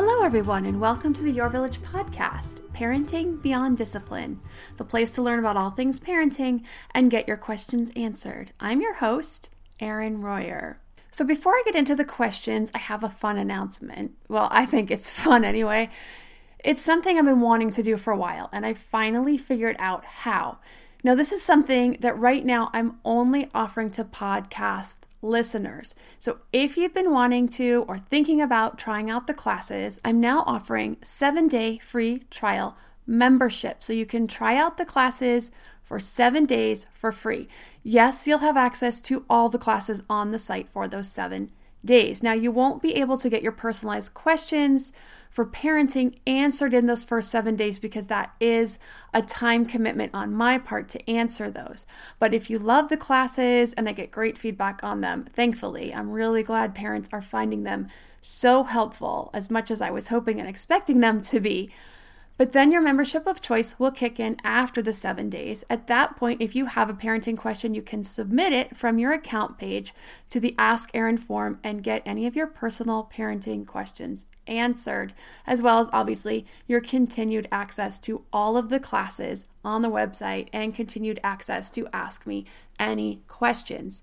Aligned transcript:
Hello, 0.00 0.22
everyone, 0.22 0.64
and 0.64 0.80
welcome 0.80 1.12
to 1.12 1.24
the 1.24 1.32
Your 1.32 1.48
Village 1.48 1.80
podcast, 1.80 2.60
Parenting 2.70 3.42
Beyond 3.42 3.76
Discipline, 3.76 4.40
the 4.76 4.84
place 4.84 5.10
to 5.10 5.22
learn 5.22 5.40
about 5.40 5.56
all 5.56 5.72
things 5.72 5.98
parenting 5.98 6.62
and 6.92 7.10
get 7.10 7.26
your 7.26 7.36
questions 7.36 7.90
answered. 7.96 8.52
I'm 8.60 8.80
your 8.80 8.94
host, 8.94 9.50
Erin 9.80 10.22
Royer. 10.22 10.78
So, 11.10 11.24
before 11.24 11.54
I 11.54 11.62
get 11.64 11.74
into 11.74 11.96
the 11.96 12.04
questions, 12.04 12.70
I 12.72 12.78
have 12.78 13.02
a 13.02 13.08
fun 13.08 13.38
announcement. 13.38 14.12
Well, 14.28 14.46
I 14.52 14.66
think 14.66 14.92
it's 14.92 15.10
fun 15.24 15.44
anyway. 15.44 15.90
It's 16.64 16.80
something 16.80 17.18
I've 17.18 17.24
been 17.24 17.40
wanting 17.40 17.72
to 17.72 17.82
do 17.82 17.96
for 17.96 18.12
a 18.12 18.16
while, 18.16 18.50
and 18.52 18.64
I 18.64 18.74
finally 18.74 19.36
figured 19.36 19.74
out 19.80 20.04
how. 20.04 20.58
Now, 21.02 21.16
this 21.16 21.32
is 21.32 21.42
something 21.42 21.96
that 22.02 22.16
right 22.16 22.46
now 22.46 22.70
I'm 22.72 23.00
only 23.04 23.50
offering 23.52 23.90
to 23.90 24.04
podcast 24.04 25.07
listeners. 25.20 25.94
So 26.18 26.38
if 26.52 26.76
you've 26.76 26.94
been 26.94 27.12
wanting 27.12 27.48
to 27.48 27.84
or 27.88 27.98
thinking 27.98 28.40
about 28.40 28.78
trying 28.78 29.10
out 29.10 29.26
the 29.26 29.34
classes, 29.34 30.00
I'm 30.04 30.20
now 30.20 30.44
offering 30.46 30.96
7-day 30.96 31.78
free 31.78 32.24
trial 32.30 32.76
membership 33.06 33.82
so 33.82 33.92
you 33.92 34.06
can 34.06 34.26
try 34.26 34.56
out 34.56 34.76
the 34.76 34.84
classes 34.84 35.50
for 35.82 35.98
7 35.98 36.44
days 36.44 36.86
for 36.92 37.10
free. 37.10 37.48
Yes, 37.82 38.26
you'll 38.26 38.38
have 38.38 38.56
access 38.56 39.00
to 39.02 39.24
all 39.28 39.48
the 39.48 39.58
classes 39.58 40.02
on 40.08 40.30
the 40.30 40.38
site 40.38 40.68
for 40.68 40.86
those 40.86 41.10
7 41.10 41.50
days. 41.84 42.22
Now, 42.22 42.32
you 42.32 42.50
won't 42.50 42.82
be 42.82 42.94
able 42.96 43.18
to 43.18 43.30
get 43.30 43.42
your 43.42 43.52
personalized 43.52 44.14
questions 44.14 44.92
for 45.30 45.44
parenting 45.44 46.16
answered 46.26 46.72
in 46.72 46.86
those 46.86 47.04
first 47.04 47.30
seven 47.30 47.54
days 47.54 47.78
because 47.78 48.06
that 48.06 48.34
is 48.40 48.78
a 49.12 49.22
time 49.22 49.66
commitment 49.66 50.14
on 50.14 50.34
my 50.34 50.58
part 50.58 50.88
to 50.88 51.10
answer 51.10 51.50
those. 51.50 51.86
But 52.18 52.34
if 52.34 52.48
you 52.48 52.58
love 52.58 52.88
the 52.88 52.96
classes 52.96 53.72
and 53.74 53.88
I 53.88 53.92
get 53.92 54.10
great 54.10 54.38
feedback 54.38 54.82
on 54.82 55.00
them, 55.00 55.26
thankfully, 55.32 55.92
I'm 55.94 56.10
really 56.10 56.42
glad 56.42 56.74
parents 56.74 57.08
are 57.12 57.22
finding 57.22 57.64
them 57.64 57.88
so 58.20 58.64
helpful 58.64 59.30
as 59.32 59.50
much 59.50 59.70
as 59.70 59.80
I 59.80 59.90
was 59.90 60.08
hoping 60.08 60.40
and 60.40 60.48
expecting 60.48 61.00
them 61.00 61.20
to 61.22 61.40
be. 61.40 61.70
But 62.38 62.52
then 62.52 62.70
your 62.70 62.80
membership 62.80 63.26
of 63.26 63.42
choice 63.42 63.74
will 63.80 63.90
kick 63.90 64.20
in 64.20 64.36
after 64.44 64.80
the 64.80 64.92
seven 64.92 65.28
days. 65.28 65.64
At 65.68 65.88
that 65.88 66.16
point, 66.16 66.40
if 66.40 66.54
you 66.54 66.66
have 66.66 66.88
a 66.88 66.94
parenting 66.94 67.36
question, 67.36 67.74
you 67.74 67.82
can 67.82 68.04
submit 68.04 68.52
it 68.52 68.76
from 68.76 68.96
your 68.96 69.12
account 69.12 69.58
page 69.58 69.92
to 70.30 70.38
the 70.38 70.54
Ask 70.56 70.88
Erin 70.94 71.18
form 71.18 71.58
and 71.64 71.82
get 71.82 72.00
any 72.06 72.28
of 72.28 72.36
your 72.36 72.46
personal 72.46 73.10
parenting 73.12 73.66
questions 73.66 74.26
answered, 74.46 75.14
as 75.48 75.60
well 75.60 75.80
as 75.80 75.90
obviously 75.92 76.46
your 76.68 76.80
continued 76.80 77.48
access 77.50 77.98
to 77.98 78.22
all 78.32 78.56
of 78.56 78.68
the 78.68 78.80
classes 78.80 79.46
on 79.64 79.82
the 79.82 79.90
website 79.90 80.48
and 80.52 80.76
continued 80.76 81.18
access 81.24 81.68
to 81.70 81.88
ask 81.92 82.24
me 82.24 82.46
any 82.78 83.20
questions. 83.26 84.00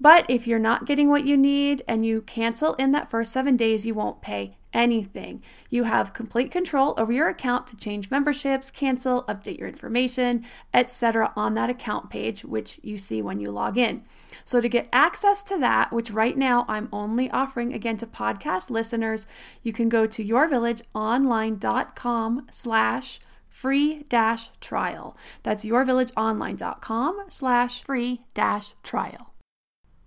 But 0.00 0.26
if 0.28 0.46
you're 0.46 0.58
not 0.58 0.86
getting 0.86 1.08
what 1.08 1.24
you 1.24 1.36
need 1.36 1.82
and 1.88 2.06
you 2.06 2.22
cancel 2.22 2.74
in 2.74 2.92
that 2.92 3.10
first 3.10 3.32
seven 3.32 3.56
days, 3.56 3.84
you 3.84 3.94
won't 3.94 4.22
pay 4.22 4.58
anything. 4.72 5.42
You 5.70 5.84
have 5.84 6.12
complete 6.12 6.50
control 6.50 6.94
over 6.96 7.12
your 7.12 7.28
account 7.28 7.68
to 7.68 7.76
change 7.76 8.10
memberships, 8.10 8.70
cancel, 8.70 9.22
update 9.24 9.58
your 9.58 9.68
information, 9.68 10.44
etc. 10.72 11.32
on 11.36 11.52
that 11.54 11.68
account 11.70 12.10
page, 12.10 12.44
which 12.44 12.80
you 12.82 12.98
see 12.98 13.22
when 13.22 13.40
you 13.40 13.50
log 13.50 13.78
in. 13.78 14.04
So 14.44 14.60
to 14.60 14.68
get 14.68 14.88
access 14.92 15.42
to 15.44 15.56
that, 15.58 15.92
which 15.92 16.10
right 16.10 16.36
now 16.36 16.64
I'm 16.68 16.88
only 16.92 17.30
offering 17.30 17.72
again 17.72 17.96
to 17.98 18.06
podcast 18.06 18.70
listeners, 18.70 19.26
you 19.62 19.72
can 19.72 19.88
go 19.88 20.06
to 20.06 20.24
yourvillageonline.com 20.24 22.46
slash 22.50 23.20
free 23.48 24.04
dash 24.08 24.50
trial. 24.60 25.16
That's 25.42 25.64
yourvillageonline.com 25.64 27.24
slash 27.28 27.82
free 27.82 28.22
dash 28.34 28.74
trial. 28.82 29.32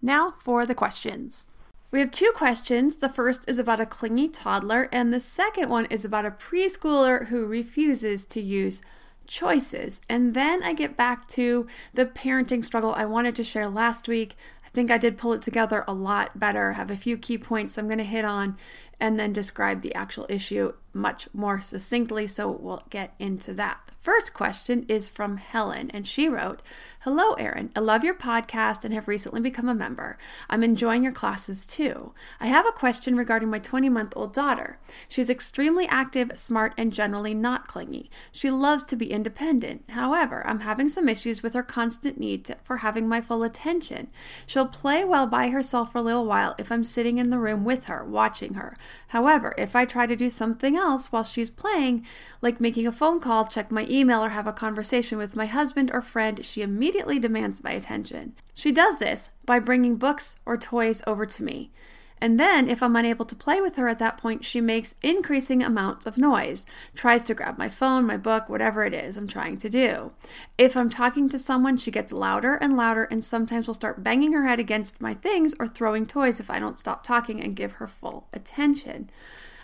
Now 0.01 0.33
for 0.39 0.65
the 0.65 0.75
questions. 0.75 1.47
We 1.91 1.99
have 1.99 2.11
two 2.11 2.31
questions. 2.33 2.95
The 2.95 3.09
first 3.09 3.43
is 3.49 3.59
about 3.59 3.81
a 3.81 3.85
clingy 3.85 4.29
toddler, 4.29 4.87
and 4.93 5.13
the 5.13 5.19
second 5.19 5.69
one 5.69 5.85
is 5.87 6.05
about 6.05 6.25
a 6.25 6.31
preschooler 6.31 7.27
who 7.27 7.45
refuses 7.45 8.25
to 8.27 8.41
use 8.41 8.81
choices. 9.27 10.01
And 10.09 10.33
then 10.33 10.63
I 10.63 10.73
get 10.73 10.97
back 10.97 11.27
to 11.29 11.67
the 11.93 12.05
parenting 12.05 12.63
struggle 12.63 12.93
I 12.93 13.05
wanted 13.05 13.35
to 13.35 13.43
share 13.43 13.67
last 13.67 14.07
week. 14.07 14.35
I 14.65 14.69
think 14.69 14.89
I 14.89 14.97
did 14.97 15.17
pull 15.17 15.33
it 15.33 15.41
together 15.41 15.83
a 15.85 15.93
lot 15.93 16.39
better, 16.39 16.73
have 16.73 16.89
a 16.89 16.95
few 16.95 17.17
key 17.17 17.37
points 17.37 17.77
I'm 17.77 17.87
going 17.87 17.97
to 17.97 18.05
hit 18.05 18.23
on, 18.23 18.57
and 18.99 19.19
then 19.19 19.33
describe 19.33 19.81
the 19.81 19.93
actual 19.93 20.25
issue 20.29 20.73
much 20.93 21.27
more 21.33 21.59
succinctly. 21.59 22.25
So 22.27 22.49
we'll 22.49 22.83
get 22.89 23.13
into 23.19 23.53
that. 23.55 23.81
The 23.87 23.93
first 23.99 24.33
question 24.33 24.85
is 24.87 25.09
from 25.09 25.37
Helen, 25.37 25.91
and 25.91 26.07
she 26.07 26.29
wrote, 26.29 26.61
Hello, 27.03 27.33
Erin. 27.33 27.71
I 27.75 27.79
love 27.79 28.03
your 28.03 28.13
podcast 28.13 28.85
and 28.85 28.93
have 28.93 29.07
recently 29.07 29.41
become 29.41 29.67
a 29.67 29.73
member. 29.73 30.19
I'm 30.47 30.63
enjoying 30.63 31.01
your 31.01 31.11
classes 31.11 31.65
too. 31.65 32.13
I 32.39 32.45
have 32.45 32.67
a 32.67 32.71
question 32.71 33.15
regarding 33.15 33.49
my 33.49 33.57
20 33.57 33.89
month 33.89 34.13
old 34.15 34.35
daughter. 34.35 34.77
She's 35.09 35.27
extremely 35.27 35.87
active, 35.87 36.33
smart, 36.35 36.75
and 36.77 36.93
generally 36.93 37.33
not 37.33 37.67
clingy. 37.67 38.11
She 38.31 38.51
loves 38.51 38.83
to 38.83 38.95
be 38.95 39.11
independent. 39.11 39.85
However, 39.89 40.45
I'm 40.45 40.59
having 40.59 40.89
some 40.89 41.09
issues 41.09 41.41
with 41.41 41.55
her 41.55 41.63
constant 41.63 42.19
need 42.19 42.45
to, 42.45 42.57
for 42.63 42.77
having 42.77 43.07
my 43.07 43.19
full 43.19 43.41
attention. 43.41 44.11
She'll 44.45 44.67
play 44.67 45.03
well 45.03 45.25
by 45.25 45.49
herself 45.49 45.93
for 45.93 45.97
a 45.97 46.03
little 46.03 46.27
while 46.27 46.53
if 46.59 46.71
I'm 46.71 46.83
sitting 46.83 47.17
in 47.17 47.31
the 47.31 47.39
room 47.39 47.63
with 47.63 47.85
her, 47.85 48.05
watching 48.05 48.53
her. 48.53 48.77
However, 49.07 49.55
if 49.57 49.75
I 49.75 49.85
try 49.85 50.05
to 50.05 50.15
do 50.15 50.29
something 50.29 50.77
else 50.77 51.11
while 51.11 51.23
she's 51.23 51.49
playing, 51.49 52.05
like 52.43 52.61
making 52.61 52.85
a 52.85 52.91
phone 52.91 53.19
call, 53.19 53.47
check 53.47 53.71
my 53.71 53.87
email, 53.89 54.23
or 54.23 54.29
have 54.29 54.45
a 54.45 54.53
conversation 54.53 55.17
with 55.17 55.35
my 55.35 55.47
husband 55.47 55.89
or 55.91 56.03
friend, 56.03 56.45
she 56.45 56.61
immediately 56.61 56.90
immediately 56.91 57.19
demands 57.19 57.63
my 57.63 57.71
attention. 57.71 58.33
She 58.53 58.73
does 58.73 58.99
this 58.99 59.29
by 59.45 59.59
bringing 59.59 59.95
books 59.95 60.35
or 60.45 60.57
toys 60.57 61.01
over 61.07 61.25
to 61.25 61.41
me. 61.41 61.71
And 62.19 62.37
then, 62.37 62.69
if 62.69 62.83
I'm 62.83 62.97
unable 62.97 63.25
to 63.25 63.35
play 63.35 63.61
with 63.61 63.77
her 63.77 63.87
at 63.87 63.97
that 63.99 64.17
point, 64.17 64.43
she 64.43 64.59
makes 64.59 64.95
increasing 65.01 65.63
amounts 65.63 66.05
of 66.05 66.17
noise, 66.17 66.65
tries 66.93 67.23
to 67.23 67.33
grab 67.33 67.57
my 67.57 67.69
phone, 67.69 68.05
my 68.05 68.17
book, 68.17 68.49
whatever 68.49 68.83
it 68.83 68.93
is 68.93 69.15
I'm 69.15 69.27
trying 69.27 69.57
to 69.57 69.69
do. 69.69 70.11
If 70.57 70.75
I'm 70.75 70.89
talking 70.89 71.29
to 71.29 71.39
someone, 71.39 71.77
she 71.77 71.91
gets 71.91 72.11
louder 72.11 72.55
and 72.55 72.75
louder, 72.75 73.05
and 73.05 73.23
sometimes 73.23 73.67
will 73.67 73.73
start 73.73 74.03
banging 74.03 74.33
her 74.33 74.45
head 74.45 74.59
against 74.59 74.99
my 74.99 75.13
things 75.13 75.55
or 75.59 75.67
throwing 75.67 76.05
toys 76.05 76.41
if 76.41 76.49
I 76.49 76.59
don't 76.59 76.77
stop 76.77 77.05
talking 77.05 77.41
and 77.41 77.55
give 77.55 77.73
her 77.73 77.87
full 77.87 78.27
attention. 78.33 79.09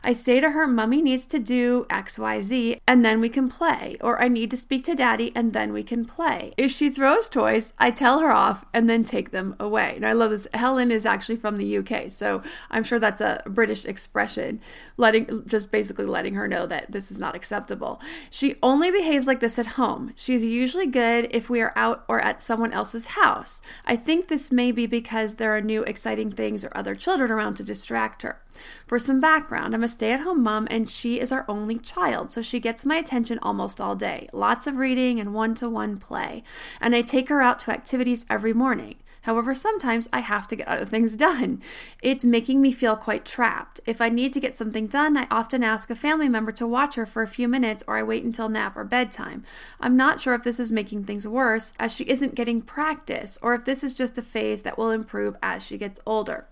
I 0.08 0.14
say 0.14 0.40
to 0.40 0.52
her, 0.52 0.66
Mummy 0.66 1.02
needs 1.02 1.26
to 1.26 1.38
do 1.38 1.86
XYZ 1.90 2.80
and 2.88 3.04
then 3.04 3.20
we 3.20 3.28
can 3.28 3.50
play. 3.50 3.98
Or 4.00 4.22
I 4.22 4.30
need 4.30 4.50
to 4.52 4.56
speak 4.56 4.86
to 4.86 4.96
Daddy 4.96 5.34
and 5.36 5.52
then 5.52 5.74
we 5.74 5.84
can 5.84 6.06
play. 6.06 6.54
If 6.56 6.72
she 6.72 6.90
throws 6.90 7.28
toys, 7.28 7.74
I 7.78 7.92
tell 7.92 8.20
her 8.20 8.32
off 8.32 8.64
and 8.74 8.90
then 8.90 9.04
take 9.04 9.32
them 9.32 9.58
away. 9.60 9.96
And 9.98 10.06
I 10.06 10.14
love 10.14 10.32
this. 10.32 10.48
Helen 10.54 10.92
is 10.92 11.06
actually 11.06 11.36
from 11.36 11.58
the 11.58 11.78
UK, 11.80 12.10
so 12.10 12.42
I'm 12.72 12.86
sure 12.86 13.00
that's 13.00 13.20
a 13.20 13.44
British 13.48 13.84
expression, 13.84 14.62
letting 14.96 15.44
just 15.46 15.72
basically 15.72 16.06
letting 16.06 16.36
her 16.36 16.48
know 16.48 16.66
that 16.68 16.94
this 16.94 17.12
is 17.12 17.18
not 17.18 17.36
acceptable. 17.36 18.00
She 18.30 18.56
only 18.64 18.90
behaves 18.90 19.28
like 19.28 19.42
this 19.42 19.60
at 19.60 19.76
home. 19.76 20.14
She's 20.16 20.42
usually 20.42 20.88
good 20.88 21.28
if 21.32 21.50
we 21.50 21.60
are 21.60 21.74
out 21.76 22.06
or 22.08 22.22
at 22.22 22.42
someone 22.42 22.72
else's 22.72 23.08
house. 23.08 23.62
I 23.86 23.98
think 23.98 24.30
this 24.30 24.54
may 24.54 24.72
be 24.72 24.86
because 24.86 25.34
there 25.34 25.54
are 25.54 25.60
new 25.60 25.84
exciting 25.84 26.32
things 26.32 26.64
or 26.64 26.72
other 26.74 26.96
children 26.96 27.30
around 27.30 27.56
to 27.56 27.64
distract 27.64 28.22
her. 28.22 28.40
For 28.86 29.00
some 29.00 29.20
background, 29.20 29.74
I'm 29.74 29.84
a 29.84 29.88
stay 29.88 30.12
at 30.12 30.22
home 30.22 30.44
mom 30.44 30.68
and 30.70 30.90
she 30.90 31.20
is 31.20 31.32
our 31.32 31.46
only 31.48 31.78
child, 31.78 32.32
so 32.32 32.42
she 32.42 32.60
gets 32.60 32.86
my 32.86 32.96
attention 32.96 33.40
almost 33.42 33.82
all 33.82 33.96
day. 33.96 34.30
Lots 34.34 34.68
of 34.68 34.78
reading 34.78 35.20
and 35.20 35.34
one 35.34 35.56
to 35.56 35.70
one 35.70 35.98
play. 35.98 36.44
And 36.80 36.96
I 36.96 37.02
take 37.02 37.30
her 37.30 37.42
out 37.42 37.60
to 37.60 37.72
activities 37.72 38.26
every 38.30 38.54
morning. 38.54 38.96
However, 39.28 39.54
sometimes 39.54 40.08
I 40.14 40.22
have 40.22 40.48
to 40.48 40.56
get 40.56 40.70
other 40.70 40.86
things 40.86 41.16
done. 41.28 41.62
It's 42.02 42.24
making 42.24 42.62
me 42.62 42.72
feel 42.72 42.96
quite 42.96 43.26
trapped. 43.26 43.82
If 43.86 44.00
I 44.00 44.08
need 44.08 44.32
to 44.32 44.40
get 44.40 44.56
something 44.56 44.88
done, 44.88 45.18
I 45.18 45.28
often 45.30 45.64
ask 45.64 45.90
a 45.90 45.98
family 45.98 46.30
member 46.30 46.54
to 46.54 46.66
watch 46.66 46.96
her 46.96 47.06
for 47.06 47.24
a 47.24 47.28
few 47.28 47.50
minutes 47.50 47.84
or 47.88 47.98
I 47.98 48.04
wait 48.04 48.24
until 48.24 48.48
nap 48.48 48.78
or 48.78 48.86
bedtime. 48.86 49.44
I'm 49.82 49.98
not 49.98 50.22
sure 50.22 50.34
if 50.34 50.46
this 50.46 50.62
is 50.62 50.72
making 50.72 51.04
things 51.04 51.28
worse 51.28 51.74
as 51.78 51.92
she 51.92 52.06
isn't 52.06 52.36
getting 52.36 52.62
practice 52.62 53.38
or 53.42 53.54
if 53.54 53.66
this 53.66 53.84
is 53.84 53.94
just 53.94 54.18
a 54.18 54.22
phase 54.22 54.62
that 54.62 54.78
will 54.78 54.92
improve 54.92 55.36
as 55.44 55.62
she 55.62 55.78
gets 55.78 56.00
older. 56.06 56.48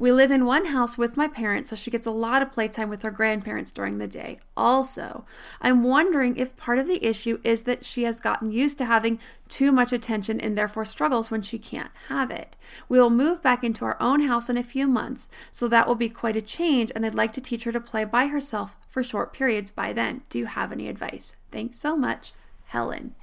We 0.00 0.10
live 0.12 0.30
in 0.30 0.46
one 0.46 0.64
house 0.64 0.96
with 0.96 1.18
my 1.18 1.28
parents, 1.28 1.68
so 1.68 1.76
she 1.76 1.90
gets 1.90 2.06
a 2.06 2.10
lot 2.10 2.40
of 2.40 2.50
playtime 2.50 2.88
with 2.88 3.02
her 3.02 3.10
grandparents 3.10 3.70
during 3.70 3.98
the 3.98 4.08
day. 4.08 4.40
Also, 4.56 5.26
I'm 5.60 5.82
wondering 5.82 6.38
if 6.38 6.56
part 6.56 6.78
of 6.78 6.86
the 6.86 7.04
issue 7.04 7.38
is 7.44 7.64
that 7.64 7.84
she 7.84 8.04
has 8.04 8.18
gotten 8.18 8.50
used 8.50 8.78
to 8.78 8.86
having 8.86 9.18
too 9.50 9.70
much 9.70 9.92
attention 9.92 10.40
and 10.40 10.56
therefore 10.56 10.86
struggles 10.86 11.30
when 11.30 11.42
she 11.42 11.58
can't 11.58 11.90
have 12.08 12.30
it. 12.30 12.56
We 12.88 12.98
will 12.98 13.10
move 13.10 13.42
back 13.42 13.62
into 13.62 13.84
our 13.84 13.98
own 14.00 14.22
house 14.22 14.48
in 14.48 14.56
a 14.56 14.64
few 14.64 14.88
months, 14.88 15.28
so 15.52 15.68
that 15.68 15.86
will 15.86 15.96
be 15.96 16.08
quite 16.08 16.34
a 16.34 16.40
change, 16.40 16.90
and 16.94 17.04
I'd 17.04 17.14
like 17.14 17.34
to 17.34 17.42
teach 17.42 17.64
her 17.64 17.72
to 17.72 17.78
play 17.78 18.06
by 18.06 18.28
herself 18.28 18.78
for 18.88 19.04
short 19.04 19.34
periods 19.34 19.70
by 19.70 19.92
then. 19.92 20.22
Do 20.30 20.38
you 20.38 20.46
have 20.46 20.72
any 20.72 20.88
advice? 20.88 21.36
Thanks 21.52 21.78
so 21.78 21.94
much, 21.94 22.32
Helen. 22.68 23.16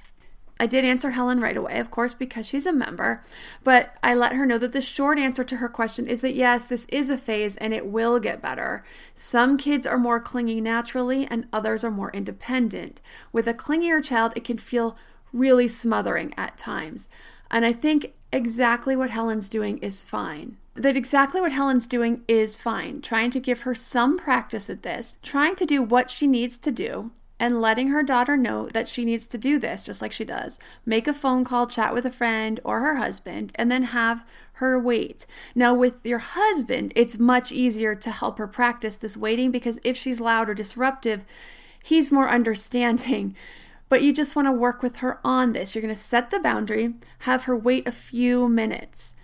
I 0.60 0.66
did 0.66 0.84
answer 0.84 1.10
Helen 1.10 1.40
right 1.40 1.56
away, 1.56 1.78
of 1.78 1.90
course, 1.90 2.14
because 2.14 2.46
she's 2.46 2.66
a 2.66 2.72
member, 2.72 3.22
but 3.62 3.94
I 4.02 4.14
let 4.14 4.32
her 4.32 4.44
know 4.44 4.58
that 4.58 4.72
the 4.72 4.80
short 4.80 5.18
answer 5.18 5.44
to 5.44 5.56
her 5.56 5.68
question 5.68 6.06
is 6.06 6.20
that 6.22 6.34
yes, 6.34 6.64
this 6.64 6.84
is 6.86 7.10
a 7.10 7.16
phase 7.16 7.56
and 7.56 7.72
it 7.72 7.86
will 7.86 8.18
get 8.18 8.42
better. 8.42 8.84
Some 9.14 9.56
kids 9.56 9.86
are 9.86 9.98
more 9.98 10.18
clingy 10.18 10.60
naturally 10.60 11.26
and 11.26 11.46
others 11.52 11.84
are 11.84 11.90
more 11.90 12.10
independent. 12.10 13.00
With 13.32 13.46
a 13.46 13.54
clingier 13.54 14.02
child, 14.02 14.32
it 14.34 14.44
can 14.44 14.58
feel 14.58 14.96
really 15.32 15.68
smothering 15.68 16.34
at 16.36 16.58
times. 16.58 17.08
And 17.50 17.64
I 17.64 17.72
think 17.72 18.14
exactly 18.32 18.96
what 18.96 19.10
Helen's 19.10 19.48
doing 19.48 19.78
is 19.78 20.02
fine. 20.02 20.56
That 20.74 20.96
exactly 20.96 21.40
what 21.40 21.52
Helen's 21.52 21.86
doing 21.86 22.22
is 22.28 22.56
fine. 22.56 23.00
Trying 23.00 23.30
to 23.32 23.40
give 23.40 23.60
her 23.60 23.74
some 23.74 24.18
practice 24.18 24.68
at 24.70 24.82
this, 24.82 25.14
trying 25.22 25.56
to 25.56 25.66
do 25.66 25.82
what 25.82 26.10
she 26.10 26.26
needs 26.26 26.56
to 26.58 26.70
do, 26.70 27.10
and 27.40 27.60
letting 27.60 27.88
her 27.88 28.02
daughter 28.02 28.36
know 28.36 28.68
that 28.68 28.88
she 28.88 29.04
needs 29.04 29.26
to 29.28 29.38
do 29.38 29.58
this 29.58 29.82
just 29.82 30.02
like 30.02 30.12
she 30.12 30.24
does. 30.24 30.58
Make 30.84 31.06
a 31.06 31.14
phone 31.14 31.44
call, 31.44 31.66
chat 31.66 31.94
with 31.94 32.04
a 32.04 32.10
friend 32.10 32.60
or 32.64 32.80
her 32.80 32.96
husband, 32.96 33.52
and 33.54 33.70
then 33.70 33.84
have 33.84 34.24
her 34.54 34.78
wait. 34.78 35.24
Now, 35.54 35.72
with 35.72 36.04
your 36.04 36.18
husband, 36.18 36.92
it's 36.96 37.18
much 37.18 37.52
easier 37.52 37.94
to 37.94 38.10
help 38.10 38.38
her 38.38 38.48
practice 38.48 38.96
this 38.96 39.16
waiting 39.16 39.50
because 39.50 39.78
if 39.84 39.96
she's 39.96 40.20
loud 40.20 40.48
or 40.48 40.54
disruptive, 40.54 41.24
he's 41.82 42.12
more 42.12 42.28
understanding. 42.28 43.36
But 43.88 44.02
you 44.02 44.12
just 44.12 44.36
want 44.36 44.46
to 44.48 44.52
work 44.52 44.82
with 44.82 44.96
her 44.96 45.18
on 45.24 45.52
this. 45.52 45.74
You're 45.74 45.82
going 45.82 45.94
to 45.94 46.00
set 46.00 46.30
the 46.30 46.40
boundary, 46.40 46.94
have 47.20 47.44
her 47.44 47.56
wait 47.56 47.86
a 47.88 47.92
few 47.92 48.48
minutes. 48.48 49.14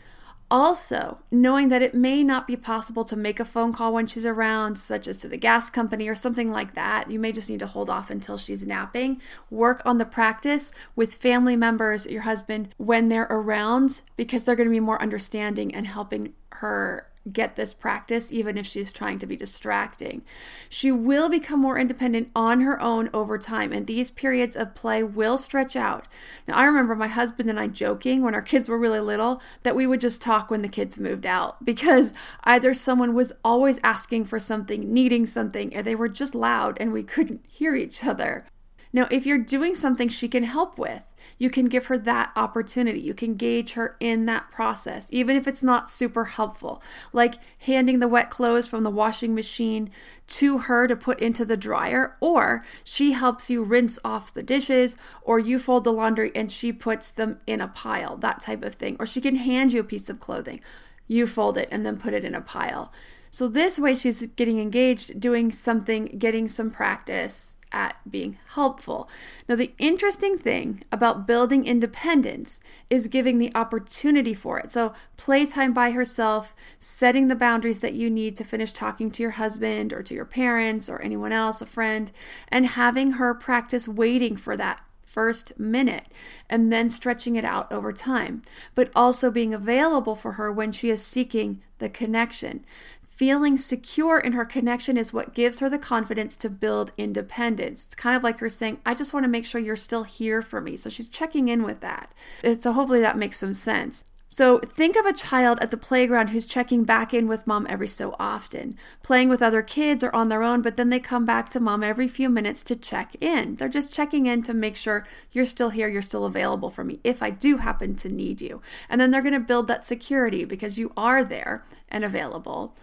Also, 0.50 1.18
knowing 1.30 1.68
that 1.68 1.82
it 1.82 1.94
may 1.94 2.22
not 2.22 2.46
be 2.46 2.56
possible 2.56 3.04
to 3.04 3.16
make 3.16 3.40
a 3.40 3.44
phone 3.44 3.72
call 3.72 3.92
when 3.92 4.06
she's 4.06 4.26
around, 4.26 4.78
such 4.78 5.08
as 5.08 5.16
to 5.16 5.28
the 5.28 5.36
gas 5.36 5.70
company 5.70 6.06
or 6.06 6.14
something 6.14 6.50
like 6.50 6.74
that, 6.74 7.10
you 7.10 7.18
may 7.18 7.32
just 7.32 7.50
need 7.50 7.58
to 7.58 7.66
hold 7.66 7.88
off 7.90 8.10
until 8.10 8.36
she's 8.36 8.66
napping. 8.66 9.20
Work 9.50 9.82
on 9.84 9.98
the 9.98 10.04
practice 10.04 10.70
with 10.94 11.14
family 11.14 11.56
members, 11.56 12.06
your 12.06 12.22
husband, 12.22 12.68
when 12.76 13.08
they're 13.08 13.26
around, 13.30 14.02
because 14.16 14.44
they're 14.44 14.56
going 14.56 14.68
to 14.68 14.74
be 14.74 14.80
more 14.80 15.00
understanding 15.00 15.74
and 15.74 15.86
helping 15.86 16.34
her 16.50 17.08
get 17.32 17.56
this 17.56 17.72
practice, 17.72 18.30
even 18.30 18.58
if 18.58 18.66
she's 18.66 18.92
trying 18.92 19.18
to 19.18 19.26
be 19.26 19.36
distracting. 19.36 20.22
She 20.68 20.92
will 20.92 21.28
become 21.28 21.60
more 21.60 21.78
independent 21.78 22.30
on 22.36 22.60
her 22.60 22.80
own 22.80 23.08
over 23.14 23.38
time, 23.38 23.72
and 23.72 23.86
these 23.86 24.10
periods 24.10 24.56
of 24.56 24.74
play 24.74 25.02
will 25.02 25.38
stretch 25.38 25.74
out. 25.74 26.06
Now, 26.46 26.56
I 26.56 26.64
remember 26.64 26.94
my 26.94 27.08
husband 27.08 27.48
and 27.48 27.58
I 27.58 27.68
joking 27.68 28.22
when 28.22 28.34
our 28.34 28.42
kids 28.42 28.68
were 28.68 28.78
really 28.78 29.00
little 29.00 29.40
that 29.62 29.76
we 29.76 29.86
would 29.86 30.00
just 30.00 30.20
talk 30.20 30.50
when 30.50 30.62
the 30.62 30.68
kids 30.68 30.98
moved 30.98 31.26
out 31.26 31.64
because 31.64 32.12
either 32.44 32.74
someone 32.74 33.14
was 33.14 33.32
always 33.44 33.80
asking 33.82 34.26
for 34.26 34.38
something, 34.38 34.92
needing 34.92 35.26
something, 35.26 35.76
or 35.76 35.82
they 35.82 35.94
were 35.94 36.08
just 36.08 36.34
loud 36.34 36.76
and 36.80 36.92
we 36.92 37.02
couldn't 37.02 37.44
hear 37.48 37.74
each 37.74 38.04
other. 38.04 38.46
Now, 38.92 39.08
if 39.10 39.26
you're 39.26 39.38
doing 39.38 39.74
something 39.74 40.08
she 40.08 40.28
can 40.28 40.44
help 40.44 40.78
with, 40.78 41.02
you 41.38 41.50
can 41.50 41.66
give 41.66 41.86
her 41.86 41.98
that 41.98 42.32
opportunity. 42.36 43.00
You 43.00 43.14
can 43.14 43.34
gauge 43.34 43.72
her 43.72 43.96
in 44.00 44.26
that 44.26 44.50
process, 44.50 45.06
even 45.10 45.36
if 45.36 45.46
it's 45.46 45.62
not 45.62 45.88
super 45.88 46.26
helpful, 46.26 46.82
like 47.12 47.34
handing 47.58 47.98
the 47.98 48.08
wet 48.08 48.30
clothes 48.30 48.68
from 48.68 48.82
the 48.82 48.90
washing 48.90 49.34
machine 49.34 49.90
to 50.26 50.58
her 50.58 50.86
to 50.86 50.96
put 50.96 51.20
into 51.20 51.44
the 51.44 51.56
dryer, 51.56 52.16
or 52.20 52.64
she 52.82 53.12
helps 53.12 53.50
you 53.50 53.62
rinse 53.62 53.98
off 54.04 54.32
the 54.32 54.42
dishes, 54.42 54.96
or 55.22 55.38
you 55.38 55.58
fold 55.58 55.84
the 55.84 55.92
laundry 55.92 56.32
and 56.34 56.50
she 56.50 56.72
puts 56.72 57.10
them 57.10 57.40
in 57.46 57.60
a 57.60 57.68
pile, 57.68 58.16
that 58.16 58.40
type 58.40 58.64
of 58.64 58.74
thing. 58.74 58.96
Or 58.98 59.06
she 59.06 59.20
can 59.20 59.36
hand 59.36 59.72
you 59.72 59.80
a 59.80 59.84
piece 59.84 60.08
of 60.08 60.20
clothing, 60.20 60.60
you 61.08 61.26
fold 61.26 61.58
it 61.58 61.68
and 61.70 61.84
then 61.84 61.98
put 61.98 62.14
it 62.14 62.24
in 62.24 62.34
a 62.34 62.40
pile. 62.40 62.92
So, 63.30 63.48
this 63.48 63.80
way, 63.80 63.96
she's 63.96 64.24
getting 64.28 64.60
engaged, 64.60 65.18
doing 65.18 65.50
something, 65.50 66.04
getting 66.18 66.46
some 66.46 66.70
practice, 66.70 67.56
at 67.74 67.96
being 68.08 68.38
helpful. 68.54 69.08
Now, 69.48 69.56
the 69.56 69.72
interesting 69.78 70.38
thing 70.38 70.84
about 70.92 71.26
building 71.26 71.66
independence 71.66 72.60
is 72.88 73.08
giving 73.08 73.38
the 73.38 73.54
opportunity 73.54 74.32
for 74.32 74.58
it. 74.60 74.70
So, 74.70 74.94
playtime 75.16 75.74
by 75.74 75.90
herself, 75.90 76.54
setting 76.78 77.28
the 77.28 77.34
boundaries 77.34 77.80
that 77.80 77.94
you 77.94 78.08
need 78.08 78.36
to 78.36 78.44
finish 78.44 78.72
talking 78.72 79.10
to 79.10 79.22
your 79.22 79.32
husband 79.32 79.92
or 79.92 80.02
to 80.04 80.14
your 80.14 80.24
parents 80.24 80.88
or 80.88 81.02
anyone 81.02 81.32
else, 81.32 81.60
a 81.60 81.66
friend, 81.66 82.12
and 82.48 82.66
having 82.66 83.12
her 83.12 83.34
practice 83.34 83.88
waiting 83.88 84.36
for 84.36 84.56
that 84.56 84.80
first 85.04 85.56
minute 85.58 86.06
and 86.50 86.72
then 86.72 86.90
stretching 86.90 87.36
it 87.36 87.44
out 87.44 87.72
over 87.72 87.92
time, 87.92 88.42
but 88.74 88.90
also 88.96 89.30
being 89.30 89.54
available 89.54 90.16
for 90.16 90.32
her 90.32 90.50
when 90.50 90.72
she 90.72 90.90
is 90.90 91.04
seeking 91.04 91.62
the 91.78 91.88
connection. 91.88 92.64
Feeling 93.14 93.56
secure 93.58 94.18
in 94.18 94.32
her 94.32 94.44
connection 94.44 94.96
is 94.96 95.12
what 95.12 95.34
gives 95.34 95.60
her 95.60 95.70
the 95.70 95.78
confidence 95.78 96.34
to 96.34 96.50
build 96.50 96.90
independence. 96.96 97.86
It's 97.86 97.94
kind 97.94 98.16
of 98.16 98.24
like 98.24 98.40
her 98.40 98.48
saying, 98.48 98.78
I 98.84 98.94
just 98.94 99.12
want 99.12 99.22
to 99.22 99.28
make 99.28 99.46
sure 99.46 99.60
you're 99.60 99.76
still 99.76 100.02
here 100.02 100.42
for 100.42 100.60
me. 100.60 100.76
So 100.76 100.90
she's 100.90 101.08
checking 101.08 101.46
in 101.46 101.62
with 101.62 101.78
that. 101.78 102.10
Uh, 102.42 102.54
so 102.54 102.72
hopefully 102.72 103.00
that 103.02 103.16
makes 103.16 103.38
some 103.38 103.54
sense. 103.54 104.02
So 104.28 104.58
think 104.58 104.96
of 104.96 105.06
a 105.06 105.12
child 105.12 105.60
at 105.60 105.70
the 105.70 105.76
playground 105.76 106.30
who's 106.30 106.44
checking 106.44 106.82
back 106.82 107.14
in 107.14 107.28
with 107.28 107.46
mom 107.46 107.68
every 107.70 107.86
so 107.86 108.16
often, 108.18 108.76
playing 109.00 109.28
with 109.28 109.40
other 109.40 109.62
kids 109.62 110.02
or 110.02 110.12
on 110.12 110.28
their 110.28 110.42
own, 110.42 110.60
but 110.60 110.76
then 110.76 110.88
they 110.88 110.98
come 110.98 111.24
back 111.24 111.48
to 111.50 111.60
mom 111.60 111.84
every 111.84 112.08
few 112.08 112.28
minutes 112.28 112.64
to 112.64 112.74
check 112.74 113.14
in. 113.20 113.54
They're 113.54 113.68
just 113.68 113.94
checking 113.94 114.26
in 114.26 114.42
to 114.42 114.52
make 114.52 114.74
sure 114.74 115.06
you're 115.30 115.46
still 115.46 115.70
here, 115.70 115.86
you're 115.86 116.02
still 116.02 116.24
available 116.24 116.70
for 116.70 116.82
me 116.82 116.98
if 117.04 117.22
I 117.22 117.30
do 117.30 117.58
happen 117.58 117.94
to 117.94 118.08
need 118.08 118.40
you. 118.40 118.60
And 118.88 119.00
then 119.00 119.12
they're 119.12 119.22
going 119.22 119.34
to 119.34 119.38
build 119.38 119.68
that 119.68 119.86
security 119.86 120.44
because 120.44 120.78
you 120.78 120.92
are 120.96 121.22
there 121.22 121.64
and 121.88 122.02
available 122.02 122.74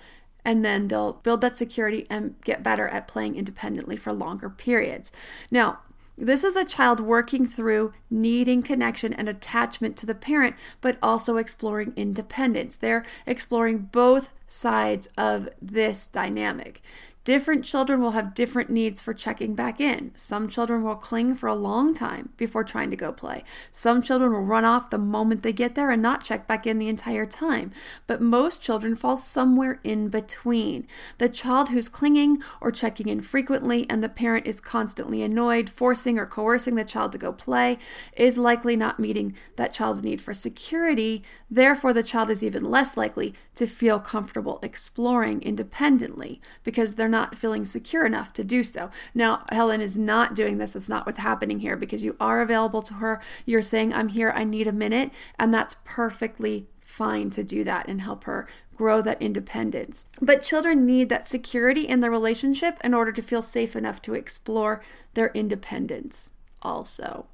and 0.43 0.63
then 0.65 0.87
they'll 0.87 1.13
build 1.13 1.41
that 1.41 1.57
security 1.57 2.07
and 2.09 2.35
get 2.43 2.63
better 2.63 2.87
at 2.87 3.07
playing 3.07 3.35
independently 3.35 3.95
for 3.95 4.13
longer 4.13 4.49
periods. 4.49 5.11
Now, 5.49 5.79
this 6.17 6.43
is 6.43 6.55
a 6.55 6.65
child 6.65 6.99
working 6.99 7.47
through 7.47 7.93
needing 8.09 8.61
connection 8.61 9.13
and 9.13 9.27
attachment 9.27 9.97
to 9.97 10.05
the 10.05 10.13
parent, 10.13 10.55
but 10.79 10.97
also 11.01 11.37
exploring 11.37 11.93
independence. 11.95 12.75
They're 12.75 13.05
exploring 13.25 13.89
both 13.91 14.29
sides 14.45 15.07
of 15.17 15.49
this 15.61 16.05
dynamic. 16.07 16.81
Different 17.23 17.63
children 17.63 18.01
will 18.01 18.11
have 18.11 18.33
different 18.33 18.71
needs 18.71 18.99
for 18.99 19.13
checking 19.13 19.53
back 19.53 19.79
in. 19.79 20.11
Some 20.15 20.49
children 20.49 20.81
will 20.81 20.95
cling 20.95 21.35
for 21.35 21.45
a 21.45 21.53
long 21.53 21.93
time 21.93 22.29
before 22.35 22.63
trying 22.63 22.89
to 22.89 22.95
go 22.95 23.11
play. 23.11 23.43
Some 23.71 24.01
children 24.01 24.31
will 24.33 24.41
run 24.41 24.65
off 24.65 24.89
the 24.89 24.97
moment 24.97 25.43
they 25.43 25.53
get 25.53 25.75
there 25.75 25.91
and 25.91 26.01
not 26.01 26.23
check 26.23 26.47
back 26.47 26.65
in 26.65 26.79
the 26.79 26.87
entire 26.87 27.27
time. 27.27 27.71
But 28.07 28.23
most 28.23 28.59
children 28.59 28.95
fall 28.95 29.17
somewhere 29.17 29.79
in 29.83 30.09
between. 30.09 30.87
The 31.19 31.29
child 31.29 31.69
who's 31.69 31.87
clinging 31.87 32.41
or 32.59 32.71
checking 32.71 33.07
in 33.07 33.21
frequently 33.21 33.87
and 33.87 34.03
the 34.03 34.09
parent 34.09 34.47
is 34.47 34.59
constantly 34.59 35.21
annoyed, 35.21 35.69
forcing 35.69 36.17
or 36.17 36.25
coercing 36.25 36.73
the 36.73 36.83
child 36.83 37.11
to 37.11 37.19
go 37.19 37.31
play, 37.31 37.77
is 38.17 38.39
likely 38.39 38.75
not 38.75 38.99
meeting 38.99 39.35
that 39.57 39.73
child's 39.73 40.01
need 40.01 40.21
for 40.21 40.33
security. 40.33 41.21
Therefore, 41.51 41.93
the 41.93 42.01
child 42.01 42.31
is 42.31 42.43
even 42.43 42.63
less 42.63 42.97
likely 42.97 43.35
to 43.53 43.67
feel 43.67 43.99
comfortable 43.99 44.57
exploring 44.63 45.43
independently 45.43 46.41
because 46.63 46.95
they're 46.95 47.10
not 47.11 47.37
feeling 47.37 47.65
secure 47.65 48.05
enough 48.05 48.33
to 48.33 48.43
do 48.43 48.63
so. 48.63 48.89
Now, 49.13 49.45
Helen 49.51 49.81
is 49.81 49.97
not 49.97 50.33
doing 50.33 50.57
this. 50.57 50.71
That's 50.71 50.89
not 50.89 51.05
what's 51.05 51.19
happening 51.19 51.59
here 51.59 51.75
because 51.75 52.03
you 52.03 52.15
are 52.19 52.41
available 52.41 52.81
to 52.83 52.95
her. 52.95 53.21
You're 53.45 53.61
saying, 53.61 53.93
I'm 53.93 54.07
here, 54.07 54.33
I 54.35 54.43
need 54.43 54.67
a 54.67 54.71
minute. 54.71 55.11
And 55.37 55.53
that's 55.53 55.75
perfectly 55.83 56.67
fine 56.81 57.29
to 57.31 57.43
do 57.43 57.63
that 57.63 57.87
and 57.87 58.01
help 58.01 58.23
her 58.23 58.47
grow 58.75 59.01
that 59.01 59.21
independence. 59.21 60.05
But 60.21 60.41
children 60.41 60.87
need 60.87 61.09
that 61.09 61.27
security 61.27 61.87
in 61.87 61.99
their 61.99 62.09
relationship 62.09 62.79
in 62.83 62.95
order 62.95 63.11
to 63.11 63.21
feel 63.21 63.43
safe 63.43 63.75
enough 63.75 64.01
to 64.03 64.15
explore 64.15 64.83
their 65.13 65.29
independence 65.33 66.31
also. 66.63 67.27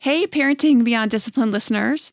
Hey, 0.00 0.26
Parenting 0.26 0.82
Beyond 0.82 1.12
Discipline 1.12 1.52
listeners. 1.52 2.12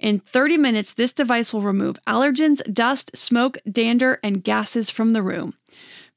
In 0.00 0.20
30 0.20 0.58
minutes, 0.58 0.92
this 0.92 1.12
device 1.12 1.52
will 1.52 1.62
remove 1.62 1.98
allergens, 2.06 2.62
dust, 2.72 3.16
smoke, 3.16 3.58
dander, 3.70 4.20
and 4.22 4.44
gases 4.44 4.90
from 4.90 5.12
the 5.12 5.22
room. 5.22 5.54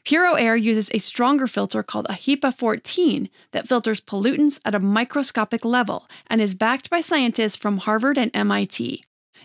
Puro 0.03 0.33
Air 0.33 0.55
uses 0.55 0.89
a 0.93 0.99
stronger 0.99 1.47
filter 1.47 1.83
called 1.83 2.07
a 2.09 2.13
HEPA 2.13 2.55
14 2.55 3.29
that 3.51 3.67
filters 3.67 4.01
pollutants 4.01 4.59
at 4.65 4.75
a 4.75 4.79
microscopic 4.79 5.63
level 5.63 6.07
and 6.27 6.41
is 6.41 6.55
backed 6.55 6.89
by 6.89 7.01
scientists 7.01 7.55
from 7.55 7.77
Harvard 7.77 8.17
and 8.17 8.31
MIT. 8.33 9.03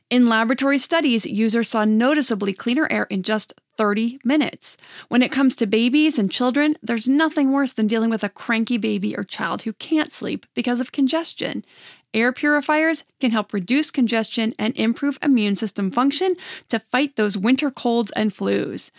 In 0.08 0.26
laboratory 0.26 0.78
studies, 0.78 1.26
users 1.26 1.68
saw 1.68 1.84
noticeably 1.84 2.52
cleaner 2.52 2.88
air 2.90 3.04
in 3.04 3.22
just 3.22 3.52
30 3.76 4.20
minutes. 4.24 4.76
When 5.08 5.22
it 5.22 5.32
comes 5.32 5.54
to 5.56 5.66
babies 5.66 6.18
and 6.18 6.30
children, 6.30 6.76
there's 6.82 7.08
nothing 7.08 7.52
worse 7.52 7.72
than 7.72 7.86
dealing 7.86 8.10
with 8.10 8.24
a 8.24 8.28
cranky 8.28 8.78
baby 8.78 9.16
or 9.16 9.24
child 9.24 9.62
who 9.62 9.72
can't 9.74 10.12
sleep 10.12 10.46
because 10.54 10.80
of 10.80 10.92
congestion. 10.92 11.64
Air 12.14 12.32
purifiers 12.32 13.04
can 13.20 13.30
help 13.30 13.52
reduce 13.52 13.90
congestion 13.90 14.54
and 14.58 14.74
improve 14.74 15.18
immune 15.22 15.54
system 15.54 15.90
function 15.90 16.34
to 16.70 16.78
fight 16.78 17.16
those 17.16 17.36
winter 17.36 17.70
colds 17.70 18.10
and 18.12 18.34
flus. 18.34 18.90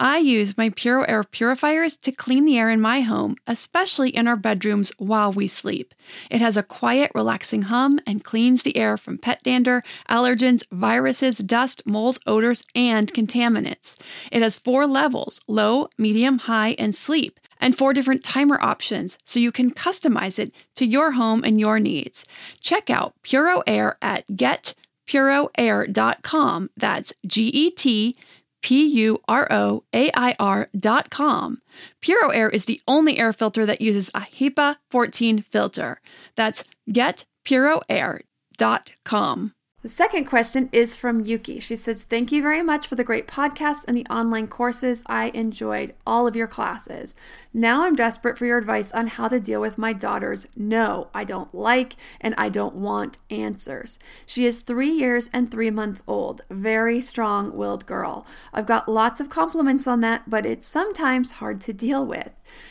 I 0.00 0.18
use 0.18 0.58
my 0.58 0.70
Puro 0.70 1.04
Air 1.04 1.22
purifiers 1.22 1.96
to 1.98 2.10
clean 2.10 2.46
the 2.46 2.58
air 2.58 2.68
in 2.68 2.80
my 2.80 3.02
home, 3.02 3.36
especially 3.46 4.10
in 4.10 4.26
our 4.26 4.34
bedrooms 4.34 4.92
while 4.98 5.32
we 5.32 5.46
sleep. 5.46 5.94
It 6.32 6.40
has 6.40 6.56
a 6.56 6.64
quiet, 6.64 7.12
relaxing 7.14 7.62
hum 7.62 8.00
and 8.04 8.24
cleans 8.24 8.62
the 8.62 8.76
air 8.76 8.96
from 8.96 9.18
pet 9.18 9.44
dander, 9.44 9.84
allergens, 10.10 10.64
viruses, 10.72 11.38
dust, 11.38 11.86
mold, 11.86 12.18
odors, 12.26 12.64
and 12.74 13.12
contaminants. 13.14 13.96
It 14.32 14.42
has 14.42 14.58
four 14.58 14.86
levels 14.86 15.40
low, 15.46 15.88
medium, 15.98 16.38
high, 16.38 16.74
and 16.78 16.94
sleep 16.94 17.38
and 17.60 17.76
four 17.76 17.92
different 17.94 18.22
timer 18.22 18.60
options 18.60 19.18
so 19.24 19.40
you 19.40 19.50
can 19.50 19.70
customize 19.70 20.38
it 20.38 20.52
to 20.76 20.84
your 20.84 21.12
home 21.12 21.42
and 21.44 21.58
your 21.58 21.80
needs. 21.80 22.26
Check 22.60 22.90
out 22.90 23.14
Puro 23.22 23.62
Air 23.66 23.96
at 24.02 24.26
getpuroair.com. 24.28 26.70
That's 26.76 27.14
G 27.26 27.48
E 27.48 27.70
T 27.70 28.14
P 28.60 28.84
U 28.86 29.22
R 29.28 29.48
O 29.50 29.84
A 29.94 30.10
I 30.14 30.36
R.com. 30.38 31.62
Puro 32.02 32.28
Air 32.30 32.50
is 32.50 32.66
the 32.66 32.82
only 32.86 33.18
air 33.18 33.32
filter 33.32 33.64
that 33.66 33.80
uses 33.80 34.10
a 34.14 34.20
HEPA 34.20 34.76
14 34.90 35.40
filter. 35.42 36.00
That's 36.34 36.64
getpuroair.com. 36.90 39.54
The 39.84 39.90
second 39.90 40.24
question 40.24 40.70
is 40.72 40.96
from 40.96 41.26
Yuki. 41.26 41.60
She 41.60 41.76
says, 41.76 42.04
Thank 42.04 42.32
you 42.32 42.40
very 42.40 42.62
much 42.62 42.86
for 42.86 42.94
the 42.94 43.04
great 43.04 43.28
podcast 43.28 43.84
and 43.86 43.94
the 43.94 44.06
online 44.06 44.46
courses. 44.46 45.02
I 45.04 45.26
enjoyed 45.34 45.92
all 46.06 46.26
of 46.26 46.34
your 46.34 46.46
classes. 46.46 47.14
Now 47.52 47.84
I'm 47.84 47.94
desperate 47.94 48.38
for 48.38 48.46
your 48.46 48.56
advice 48.56 48.90
on 48.92 49.08
how 49.08 49.28
to 49.28 49.38
deal 49.38 49.60
with 49.60 49.76
my 49.76 49.92
daughter's 49.92 50.46
no, 50.56 51.08
I 51.12 51.24
don't 51.24 51.54
like, 51.54 51.96
and 52.18 52.34
I 52.38 52.48
don't 52.48 52.76
want 52.76 53.18
answers. 53.28 53.98
She 54.24 54.46
is 54.46 54.62
three 54.62 54.88
years 54.88 55.28
and 55.34 55.50
three 55.50 55.70
months 55.70 56.02
old, 56.06 56.40
very 56.48 57.02
strong 57.02 57.54
willed 57.54 57.84
girl. 57.84 58.26
I've 58.54 58.64
got 58.64 58.88
lots 58.88 59.20
of 59.20 59.28
compliments 59.28 59.86
on 59.86 60.00
that, 60.00 60.30
but 60.30 60.46
it's 60.46 60.66
sometimes 60.66 61.32
hard 61.32 61.60
to 61.60 61.74
deal 61.74 62.06
with. 62.06 62.30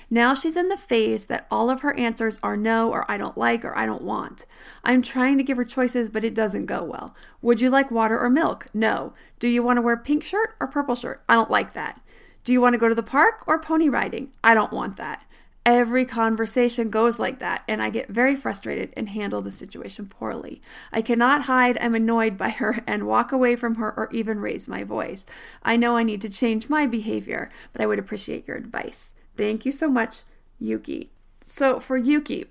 Now 0.10 0.34
she's 0.34 0.58
in 0.58 0.70
the 0.70 0.77
phase 0.77 1.25
that 1.25 1.48
all 1.50 1.70
of 1.70 1.82
her 1.82 1.93
answers 1.98 2.39
are 2.41 2.58
no, 2.58 2.91
or 2.91 3.10
I 3.10 3.17
don't 3.17 3.38
like, 3.38 3.63
or 3.63 3.77
I 3.77 3.86
don't 3.86 4.03
want. 4.03 4.46
I'm 4.84 5.01
trying 5.01 5.38
to 5.38 5.43
give 5.43 5.58
her 5.58 5.65
choices, 5.65 6.10
but 6.10 6.24
it 6.24 6.34
doesn't 6.34 6.65
go 6.65 6.84
well. 7.03 7.15
Would 7.41 7.62
you 7.62 7.69
like 7.69 7.91
water 7.91 8.19
or 8.19 8.29
milk? 8.29 8.67
No. 8.74 9.13
Do 9.39 9.48
you 9.48 9.62
want 9.62 9.77
to 9.77 9.81
wear 9.81 9.98
pink 9.98 10.24
shirt 10.24 10.55
or 10.60 10.67
purple 10.67 10.95
shirt? 10.95 11.24
I 11.27 11.36
don't 11.36 11.51
like 11.51 11.74
that. 11.74 12.01
Do 12.43 12.51
you 12.53 12.62
want 12.62 12.74
to 12.74 12.79
go 12.79 12.89
to 12.89 12.95
the 12.95 13.03
park 13.03 13.43
or 13.48 13.60
pony 13.60 13.89
riding? 13.89 14.31
I 14.43 14.53
don't 14.53 14.74
want 14.74 14.98
that. 14.98 15.25
Every 15.65 16.03
conversation 16.03 16.89
goes 16.89 17.19
like 17.19 17.39
that, 17.39 17.63
and 17.69 17.81
I 17.81 17.89
get 17.89 18.10
very 18.10 18.36
frustrated 18.36 18.91
and 18.98 19.07
handle 19.07 19.41
the 19.41 19.50
situation 19.50 20.07
poorly. 20.07 20.62
I 20.91 21.01
cannot 21.01 21.43
hide 21.43 21.77
I'm 21.79 21.95
annoyed 21.95 22.38
by 22.38 22.50
her 22.50 22.83
and 22.88 23.07
walk 23.07 23.31
away 23.31 23.55
from 23.55 23.75
her 23.75 23.93
or 23.95 24.10
even 24.12 24.39
raise 24.39 24.67
my 24.67 24.83
voice. 24.83 25.25
I 25.62 25.77
know 25.77 25.95
I 25.95 26.03
need 26.03 26.22
to 26.22 26.29
change 26.29 26.69
my 26.69 26.86
behavior, 26.86 27.50
but 27.72 27.81
I 27.81 27.86
would 27.86 28.00
appreciate 28.00 28.45
your 28.45 28.57
advice. 28.57 29.15
Thank 29.38 29.65
you 29.65 29.72
so 29.72 29.89
much, 29.89 30.24
Yuki. 30.60 31.12
So, 31.41 31.79
for 31.79 31.98
Yuki 31.98 32.45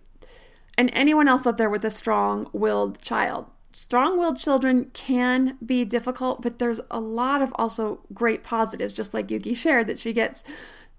and 0.79 0.91
anyone 0.93 1.29
else 1.29 1.47
out 1.47 1.59
there 1.59 1.71
with 1.71 1.85
a 1.85 1.91
strong 1.91 2.49
willed 2.53 3.01
child, 3.03 3.47
strong 3.73 4.19
willed 4.19 4.39
children 4.39 4.91
can 4.93 5.57
be 5.65 5.85
difficult, 5.85 6.43
but 6.43 6.59
there's 6.59 6.81
a 6.91 7.01
lot 7.01 7.43
of 7.43 7.53
also 7.57 8.01
great 8.13 8.43
positives, 8.43 8.93
just 8.93 9.15
like 9.15 9.31
Yuki 9.31 9.55
shared, 9.55 9.87
that 9.87 9.99
she 9.99 10.13
gets 10.13 10.45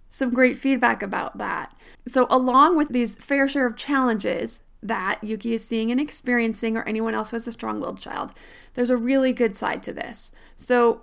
some 0.10 0.32
great 0.32 0.58
feedback 0.58 1.02
about 1.02 1.38
that. 1.38 1.76
So, 2.08 2.28
along 2.30 2.78
with 2.78 2.90
these 2.90 3.16
fair 3.16 3.48
share 3.48 3.66
of 3.66 3.76
challenges 3.76 4.62
that 4.82 5.24
Yuki 5.24 5.54
is 5.54 5.66
seeing 5.66 5.92
and 5.92 6.00
experiencing, 6.00 6.76
or 6.78 6.84
anyone 6.84 7.16
else 7.16 7.32
who 7.32 7.36
has 7.36 7.48
a 7.48 7.52
strong 7.52 7.80
willed 7.80 8.00
child, 8.00 8.34
there's 8.74 8.90
a 8.90 8.98
really 8.98 9.34
good 9.34 9.56
side 9.56 9.82
to 9.84 9.94
this. 9.94 10.32
So, 10.56 11.02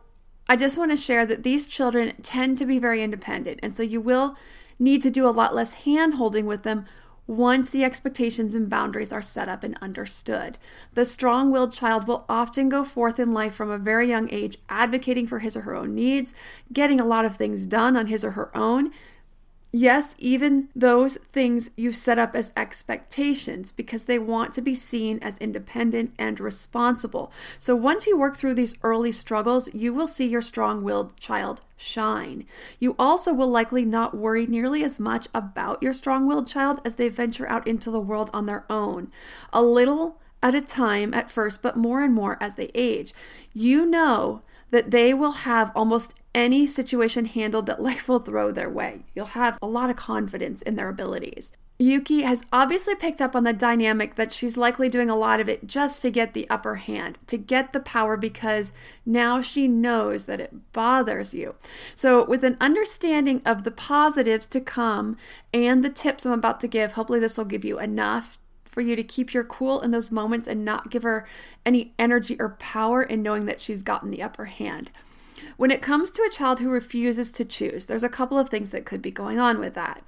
I 0.48 0.56
just 0.56 0.76
want 0.76 0.90
to 0.90 0.96
share 0.96 1.24
that 1.26 1.42
these 1.42 1.66
children 1.66 2.12
tend 2.22 2.58
to 2.58 2.66
be 2.66 2.78
very 2.78 3.02
independent, 3.02 3.60
and 3.62 3.74
so 3.74 3.82
you 3.82 4.00
will 4.00 4.36
need 4.78 5.02
to 5.02 5.10
do 5.10 5.26
a 5.26 5.30
lot 5.30 5.54
less 5.54 5.74
hand 5.74 6.14
holding 6.14 6.46
with 6.46 6.62
them 6.62 6.86
once 7.30 7.70
the 7.70 7.84
expectations 7.84 8.56
and 8.56 8.68
boundaries 8.68 9.12
are 9.12 9.22
set 9.22 9.48
up 9.48 9.62
and 9.62 9.78
understood. 9.80 10.58
The 10.94 11.06
strong 11.06 11.52
willed 11.52 11.72
child 11.72 12.08
will 12.08 12.24
often 12.28 12.68
go 12.68 12.82
forth 12.82 13.20
in 13.20 13.30
life 13.30 13.54
from 13.54 13.70
a 13.70 13.78
very 13.78 14.08
young 14.08 14.28
age 14.32 14.58
advocating 14.68 15.28
for 15.28 15.38
his 15.38 15.56
or 15.56 15.60
her 15.60 15.76
own 15.76 15.94
needs, 15.94 16.34
getting 16.72 16.98
a 16.98 17.06
lot 17.06 17.24
of 17.24 17.36
things 17.36 17.66
done 17.66 17.96
on 17.96 18.06
his 18.06 18.24
or 18.24 18.32
her 18.32 18.54
own, 18.56 18.90
Yes, 19.72 20.16
even 20.18 20.68
those 20.74 21.16
things 21.32 21.70
you 21.76 21.92
set 21.92 22.18
up 22.18 22.34
as 22.34 22.52
expectations 22.56 23.70
because 23.70 24.04
they 24.04 24.18
want 24.18 24.52
to 24.54 24.62
be 24.62 24.74
seen 24.74 25.20
as 25.22 25.38
independent 25.38 26.12
and 26.18 26.40
responsible. 26.40 27.30
So 27.56 27.76
once 27.76 28.04
you 28.04 28.18
work 28.18 28.36
through 28.36 28.54
these 28.54 28.74
early 28.82 29.12
struggles, 29.12 29.72
you 29.72 29.94
will 29.94 30.08
see 30.08 30.26
your 30.26 30.42
strong 30.42 30.82
willed 30.82 31.16
child 31.16 31.60
shine. 31.76 32.46
You 32.80 32.96
also 32.98 33.32
will 33.32 33.48
likely 33.48 33.84
not 33.84 34.16
worry 34.16 34.44
nearly 34.44 34.82
as 34.82 34.98
much 34.98 35.28
about 35.32 35.80
your 35.80 35.94
strong 35.94 36.26
willed 36.26 36.48
child 36.48 36.80
as 36.84 36.96
they 36.96 37.08
venture 37.08 37.48
out 37.48 37.66
into 37.66 37.92
the 37.92 38.00
world 38.00 38.28
on 38.34 38.46
their 38.46 38.64
own. 38.68 39.12
A 39.52 39.62
little 39.62 40.18
at 40.42 40.54
a 40.54 40.60
time 40.60 41.14
at 41.14 41.30
first, 41.30 41.62
but 41.62 41.76
more 41.76 42.02
and 42.02 42.12
more 42.12 42.38
as 42.40 42.56
they 42.56 42.70
age. 42.74 43.14
You 43.52 43.86
know 43.86 44.42
that 44.70 44.90
they 44.90 45.12
will 45.14 45.32
have 45.32 45.72
almost 45.74 46.14
any 46.34 46.66
situation 46.66 47.24
handled 47.24 47.66
that 47.66 47.82
life 47.82 48.08
will 48.08 48.20
throw 48.20 48.50
their 48.50 48.70
way. 48.70 49.04
You'll 49.14 49.26
have 49.26 49.58
a 49.60 49.66
lot 49.66 49.90
of 49.90 49.96
confidence 49.96 50.62
in 50.62 50.76
their 50.76 50.88
abilities. 50.88 51.52
Yuki 51.80 52.22
has 52.22 52.44
obviously 52.52 52.94
picked 52.94 53.22
up 53.22 53.34
on 53.34 53.44
the 53.44 53.54
dynamic 53.54 54.16
that 54.16 54.32
she's 54.32 54.58
likely 54.58 54.90
doing 54.90 55.08
a 55.08 55.16
lot 55.16 55.40
of 55.40 55.48
it 55.48 55.66
just 55.66 56.02
to 56.02 56.10
get 56.10 56.34
the 56.34 56.48
upper 56.50 56.74
hand, 56.74 57.18
to 57.26 57.38
get 57.38 57.72
the 57.72 57.80
power 57.80 58.18
because 58.18 58.74
now 59.06 59.40
she 59.40 59.66
knows 59.66 60.26
that 60.26 60.42
it 60.42 60.72
bothers 60.74 61.32
you. 61.32 61.54
So, 61.94 62.22
with 62.22 62.44
an 62.44 62.58
understanding 62.60 63.40
of 63.46 63.64
the 63.64 63.70
positives 63.70 64.44
to 64.48 64.60
come 64.60 65.16
and 65.54 65.82
the 65.82 65.88
tips 65.88 66.26
I'm 66.26 66.32
about 66.32 66.60
to 66.60 66.68
give, 66.68 66.92
hopefully 66.92 67.18
this 67.18 67.38
will 67.38 67.46
give 67.46 67.64
you 67.64 67.78
enough 67.78 68.38
for 68.70 68.80
you 68.80 68.96
to 68.96 69.02
keep 69.02 69.34
your 69.34 69.44
cool 69.44 69.80
in 69.80 69.90
those 69.90 70.10
moments 70.10 70.46
and 70.46 70.64
not 70.64 70.90
give 70.90 71.02
her 71.02 71.26
any 71.66 71.92
energy 71.98 72.36
or 72.38 72.56
power 72.58 73.02
in 73.02 73.22
knowing 73.22 73.46
that 73.46 73.60
she's 73.60 73.82
gotten 73.82 74.10
the 74.10 74.22
upper 74.22 74.46
hand. 74.46 74.90
When 75.56 75.70
it 75.70 75.82
comes 75.82 76.10
to 76.10 76.22
a 76.22 76.30
child 76.32 76.60
who 76.60 76.70
refuses 76.70 77.30
to 77.32 77.44
choose, 77.44 77.86
there's 77.86 78.04
a 78.04 78.08
couple 78.08 78.38
of 78.38 78.48
things 78.48 78.70
that 78.70 78.84
could 78.84 79.02
be 79.02 79.10
going 79.10 79.38
on 79.38 79.58
with 79.58 79.74
that. 79.74 80.02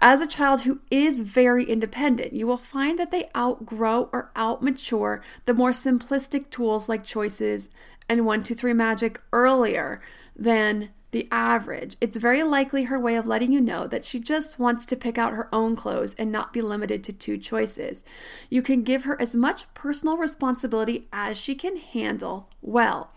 As 0.00 0.22
a 0.22 0.26
child 0.26 0.62
who 0.62 0.80
is 0.90 1.20
very 1.20 1.64
independent, 1.64 2.32
you 2.32 2.46
will 2.46 2.56
find 2.56 2.98
that 2.98 3.10
they 3.10 3.28
outgrow 3.36 4.08
or 4.12 4.30
outmature 4.34 5.20
the 5.44 5.52
more 5.52 5.72
simplistic 5.72 6.48
tools 6.48 6.88
like 6.88 7.04
choices 7.04 7.68
and 8.08 8.24
one, 8.24 8.42
two, 8.42 8.54
three 8.54 8.72
magic 8.72 9.20
earlier 9.32 10.00
than 10.34 10.88
the 11.10 11.28
average. 11.30 11.96
It's 12.00 12.16
very 12.16 12.42
likely 12.42 12.84
her 12.84 12.98
way 12.98 13.16
of 13.16 13.26
letting 13.26 13.52
you 13.52 13.60
know 13.60 13.86
that 13.86 14.04
she 14.04 14.20
just 14.20 14.58
wants 14.58 14.84
to 14.86 14.96
pick 14.96 15.18
out 15.18 15.32
her 15.32 15.48
own 15.52 15.76
clothes 15.76 16.14
and 16.18 16.30
not 16.30 16.52
be 16.52 16.60
limited 16.62 17.02
to 17.04 17.12
two 17.12 17.36
choices. 17.36 18.04
You 18.48 18.62
can 18.62 18.82
give 18.82 19.04
her 19.04 19.20
as 19.20 19.34
much 19.34 19.72
personal 19.74 20.16
responsibility 20.16 21.08
as 21.12 21.36
she 21.36 21.54
can 21.54 21.76
handle 21.76 22.48
well. 22.62 23.12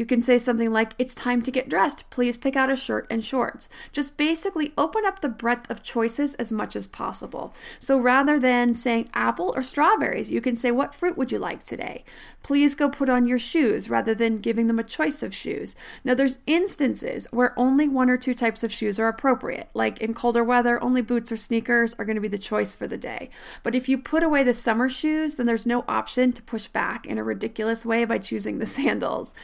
You 0.00 0.06
can 0.06 0.22
say 0.22 0.38
something 0.38 0.72
like, 0.72 0.94
It's 0.96 1.14
time 1.14 1.42
to 1.42 1.50
get 1.50 1.68
dressed. 1.68 2.08
Please 2.08 2.38
pick 2.38 2.56
out 2.56 2.70
a 2.70 2.74
shirt 2.74 3.06
and 3.10 3.22
shorts. 3.22 3.68
Just 3.92 4.16
basically 4.16 4.72
open 4.78 5.04
up 5.04 5.20
the 5.20 5.28
breadth 5.28 5.70
of 5.70 5.82
choices 5.82 6.32
as 6.36 6.50
much 6.50 6.74
as 6.74 6.86
possible. 6.86 7.52
So 7.78 7.98
rather 7.98 8.38
than 8.38 8.74
saying 8.74 9.10
apple 9.12 9.52
or 9.54 9.62
strawberries, 9.62 10.30
you 10.30 10.40
can 10.40 10.56
say, 10.56 10.70
What 10.70 10.94
fruit 10.94 11.18
would 11.18 11.30
you 11.30 11.38
like 11.38 11.64
today? 11.64 12.02
Please 12.42 12.74
go 12.74 12.88
put 12.88 13.10
on 13.10 13.28
your 13.28 13.38
shoes 13.38 13.90
rather 13.90 14.14
than 14.14 14.38
giving 14.38 14.68
them 14.68 14.78
a 14.78 14.84
choice 14.84 15.22
of 15.22 15.34
shoes. 15.34 15.76
Now, 16.02 16.14
there's 16.14 16.38
instances 16.46 17.28
where 17.30 17.52
only 17.58 17.86
one 17.86 18.08
or 18.08 18.16
two 18.16 18.32
types 18.32 18.64
of 18.64 18.72
shoes 18.72 18.98
are 18.98 19.08
appropriate. 19.08 19.68
Like 19.74 19.98
in 19.98 20.14
colder 20.14 20.42
weather, 20.42 20.82
only 20.82 21.02
boots 21.02 21.30
or 21.30 21.36
sneakers 21.36 21.92
are 21.98 22.06
going 22.06 22.16
to 22.16 22.22
be 22.22 22.28
the 22.28 22.38
choice 22.38 22.74
for 22.74 22.86
the 22.86 22.96
day. 22.96 23.28
But 23.62 23.74
if 23.74 23.86
you 23.86 23.98
put 23.98 24.22
away 24.22 24.44
the 24.44 24.54
summer 24.54 24.88
shoes, 24.88 25.34
then 25.34 25.44
there's 25.44 25.66
no 25.66 25.84
option 25.86 26.32
to 26.32 26.40
push 26.40 26.68
back 26.68 27.04
in 27.04 27.18
a 27.18 27.22
ridiculous 27.22 27.84
way 27.84 28.06
by 28.06 28.16
choosing 28.16 28.60
the 28.60 28.66
sandals. 28.80 29.34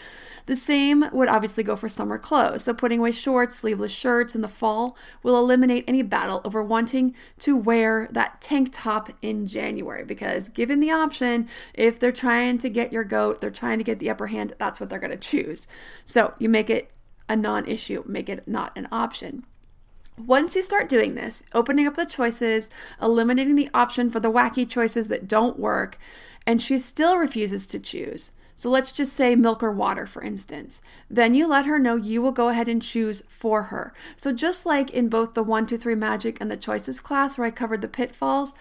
The 0.46 0.56
same 0.56 1.04
would 1.12 1.28
obviously 1.28 1.64
go 1.64 1.74
for 1.74 1.88
summer 1.88 2.18
clothes. 2.18 2.64
So, 2.64 2.72
putting 2.72 3.00
away 3.00 3.10
shorts, 3.10 3.56
sleeveless 3.56 3.92
shirts 3.92 4.34
in 4.34 4.42
the 4.42 4.48
fall 4.48 4.96
will 5.22 5.36
eliminate 5.36 5.84
any 5.88 6.02
battle 6.02 6.40
over 6.44 6.62
wanting 6.62 7.14
to 7.40 7.56
wear 7.56 8.08
that 8.12 8.40
tank 8.40 8.68
top 8.72 9.10
in 9.22 9.46
January. 9.48 10.04
Because, 10.04 10.48
given 10.48 10.78
the 10.78 10.92
option, 10.92 11.48
if 11.74 11.98
they're 11.98 12.12
trying 12.12 12.58
to 12.58 12.70
get 12.70 12.92
your 12.92 13.04
goat, 13.04 13.40
they're 13.40 13.50
trying 13.50 13.78
to 13.78 13.84
get 13.84 13.98
the 13.98 14.10
upper 14.10 14.28
hand, 14.28 14.54
that's 14.58 14.78
what 14.78 14.88
they're 14.88 15.00
going 15.00 15.10
to 15.10 15.16
choose. 15.16 15.66
So, 16.04 16.34
you 16.38 16.48
make 16.48 16.70
it 16.70 16.90
a 17.28 17.34
non 17.34 17.66
issue, 17.66 18.04
make 18.06 18.28
it 18.28 18.46
not 18.46 18.76
an 18.76 18.86
option. 18.92 19.44
Once 20.16 20.56
you 20.56 20.62
start 20.62 20.88
doing 20.88 21.14
this, 21.14 21.42
opening 21.52 21.86
up 21.86 21.94
the 21.94 22.06
choices, 22.06 22.70
eliminating 23.02 23.56
the 23.56 23.68
option 23.74 24.10
for 24.10 24.20
the 24.20 24.32
wacky 24.32 24.66
choices 24.66 25.08
that 25.08 25.28
don't 25.28 25.58
work, 25.58 25.98
and 26.46 26.62
she 26.62 26.78
still 26.78 27.18
refuses 27.18 27.66
to 27.66 27.78
choose, 27.78 28.32
so 28.56 28.70
let's 28.70 28.90
just 28.90 29.12
say 29.12 29.36
milk 29.36 29.62
or 29.62 29.70
water, 29.70 30.06
for 30.06 30.22
instance. 30.22 30.80
Then 31.10 31.34
you 31.34 31.46
let 31.46 31.66
her 31.66 31.78
know 31.78 31.96
you 31.96 32.22
will 32.22 32.32
go 32.32 32.48
ahead 32.48 32.68
and 32.68 32.82
choose 32.82 33.22
for 33.28 33.64
her. 33.64 33.92
So 34.16 34.32
just 34.32 34.64
like 34.64 34.90
in 34.90 35.10
both 35.10 35.34
the 35.34 35.42
1, 35.42 35.66
2, 35.66 35.76
3 35.76 35.94
magic 35.94 36.40
and 36.40 36.50
the 36.50 36.56
choices 36.56 36.98
class 36.98 37.36
where 37.36 37.46
I 37.46 37.50
covered 37.50 37.82
the 37.82 37.88
pitfalls, 37.88 38.54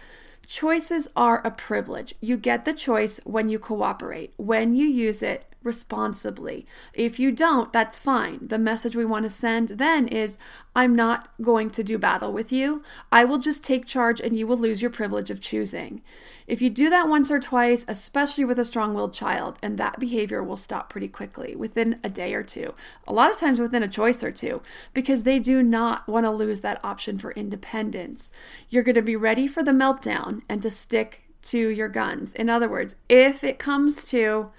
choices 0.46 1.08
are 1.16 1.42
a 1.46 1.50
privilege. 1.50 2.14
You 2.20 2.36
get 2.36 2.66
the 2.66 2.74
choice 2.74 3.22
when 3.24 3.48
you 3.48 3.58
cooperate, 3.58 4.34
when 4.36 4.76
you 4.76 4.86
use 4.86 5.24
it 5.24 5.46
responsibly. 5.66 6.66
If 6.94 7.20
you 7.20 7.32
don't, 7.32 7.74
that's 7.74 8.00
fine. 8.00 8.48
The 8.48 8.60
message 8.60 8.96
we 8.96 9.04
want 9.04 9.24
to 9.24 9.30
send 9.30 9.70
then 9.70 10.08
is 10.08 10.38
I'm 10.76 10.96
not 10.96 11.30
going 11.42 11.70
to 11.72 11.84
do 11.84 11.98
battle 11.98 12.32
with 12.32 12.52
you. 12.52 12.84
I 13.12 13.26
will 13.26 13.40
just 13.40 13.64
take 13.64 13.86
charge 13.86 14.22
and 14.22 14.38
you 14.38 14.46
will 14.46 14.58
lose 14.58 14.82
your 14.82 14.92
privilege 14.92 15.30
of 15.30 15.42
choosing. 15.42 16.02
If 16.48 16.62
you 16.62 16.70
do 16.70 16.90
that 16.90 17.10
once 17.10 17.32
or 17.32 17.40
twice, 17.40 17.86
especially 17.88 18.46
with 18.46 18.60
a 18.60 18.66
strong 18.66 18.94
willed 18.94 19.14
child, 19.14 19.58
and 19.64 19.78
that 19.78 20.00
behavior 20.00 20.44
will 20.44 20.58
stop 20.58 20.90
pretty 20.90 21.08
quickly 21.08 21.56
within 21.56 22.00
a 22.04 22.10
day 22.10 22.34
or 22.36 22.44
two, 22.44 22.76
a 23.08 23.14
lot 23.14 23.32
of 23.32 23.40
times 23.40 23.60
within 23.60 23.82
a 23.82 23.88
choice 23.88 24.24
or 24.24 24.32
two, 24.32 24.62
because 24.94 25.24
they 25.24 25.40
do 25.40 25.64
not 25.64 26.08
want 26.08 26.26
to 26.26 26.32
lose 26.32 26.62
that 26.62 26.84
option 26.84 27.18
for 27.18 27.32
independence. 27.32 28.32
You're 28.70 28.84
going 28.84 28.96
to 28.96 29.02
be 29.02 29.16
ready 29.16 29.48
for 29.48 29.64
the 29.64 29.72
meltdown 29.72 30.42
and 30.48 30.62
to 30.62 30.70
stick 30.70 31.24
to 31.44 31.70
your 31.70 31.90
guns. 31.90 32.34
In 32.34 32.50
other 32.50 32.70
words, 32.70 32.96
if 33.08 33.44
it 33.44 33.58
comes 33.58 34.06
to 34.06 34.52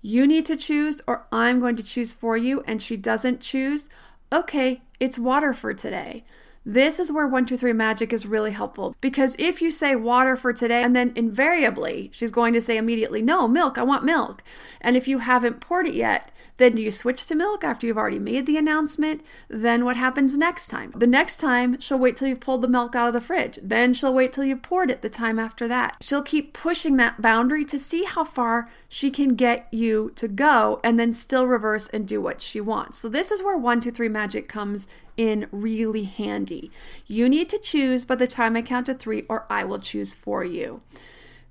you 0.00 0.26
need 0.26 0.46
to 0.46 0.56
choose 0.56 1.00
or 1.06 1.26
I'm 1.32 1.60
going 1.60 1.76
to 1.76 1.82
choose 1.82 2.14
for 2.14 2.36
you 2.36 2.62
and 2.66 2.82
she 2.82 2.96
doesn't 2.96 3.40
choose, 3.40 3.88
okay, 4.32 4.82
it's 5.00 5.18
water 5.18 5.52
for 5.52 5.74
today. 5.74 6.24
This 6.64 6.98
is 6.98 7.10
where 7.10 7.24
123 7.24 7.72
magic 7.72 8.12
is 8.12 8.26
really 8.26 8.50
helpful 8.50 8.94
because 9.00 9.34
if 9.38 9.62
you 9.62 9.70
say 9.70 9.96
water 9.96 10.36
for 10.36 10.52
today, 10.52 10.82
and 10.82 10.94
then 10.94 11.12
invariably 11.16 12.10
she's 12.12 12.30
going 12.30 12.52
to 12.52 12.60
say 12.60 12.76
immediately, 12.76 13.22
no, 13.22 13.48
milk, 13.48 13.78
I 13.78 13.84
want 13.84 14.04
milk. 14.04 14.42
And 14.80 14.96
if 14.96 15.08
you 15.08 15.18
haven't 15.18 15.60
poured 15.60 15.86
it 15.86 15.94
yet, 15.94 16.30
then 16.58 16.74
do 16.74 16.82
you 16.82 16.92
switch 16.92 17.24
to 17.26 17.34
milk 17.34 17.64
after 17.64 17.86
you've 17.86 17.96
already 17.96 18.18
made 18.18 18.46
the 18.46 18.56
announcement? 18.56 19.26
Then 19.48 19.84
what 19.84 19.96
happens 19.96 20.36
next 20.36 20.68
time? 20.68 20.92
The 20.94 21.06
next 21.06 21.38
time, 21.38 21.80
she'll 21.80 21.98
wait 21.98 22.16
till 22.16 22.28
you've 22.28 22.40
pulled 22.40 22.62
the 22.62 22.68
milk 22.68 22.94
out 22.94 23.08
of 23.08 23.14
the 23.14 23.20
fridge. 23.20 23.58
Then 23.62 23.94
she'll 23.94 24.12
wait 24.12 24.32
till 24.32 24.44
you've 24.44 24.62
poured 24.62 24.90
it 24.90 25.00
the 25.00 25.08
time 25.08 25.38
after 25.38 25.66
that. 25.68 25.96
She'll 26.02 26.22
keep 26.22 26.52
pushing 26.52 26.96
that 26.96 27.22
boundary 27.22 27.64
to 27.64 27.78
see 27.78 28.04
how 28.04 28.24
far 28.24 28.68
she 28.88 29.10
can 29.10 29.34
get 29.34 29.68
you 29.72 30.12
to 30.16 30.28
go 30.28 30.80
and 30.82 30.98
then 30.98 31.12
still 31.12 31.46
reverse 31.46 31.88
and 31.88 32.06
do 32.06 32.20
what 32.20 32.40
she 32.40 32.60
wants. 32.60 32.98
So, 32.98 33.08
this 33.08 33.30
is 33.30 33.42
where 33.42 33.56
123 33.56 34.08
magic 34.08 34.48
comes 34.48 34.88
in 35.16 35.46
really 35.50 36.04
handy. 36.04 36.70
You 37.06 37.28
need 37.28 37.48
to 37.50 37.58
choose 37.58 38.04
by 38.04 38.14
the 38.14 38.26
time 38.26 38.56
I 38.56 38.62
count 38.62 38.86
to 38.86 38.94
three, 38.94 39.24
or 39.28 39.46
I 39.50 39.64
will 39.64 39.78
choose 39.78 40.14
for 40.14 40.44
you. 40.44 40.80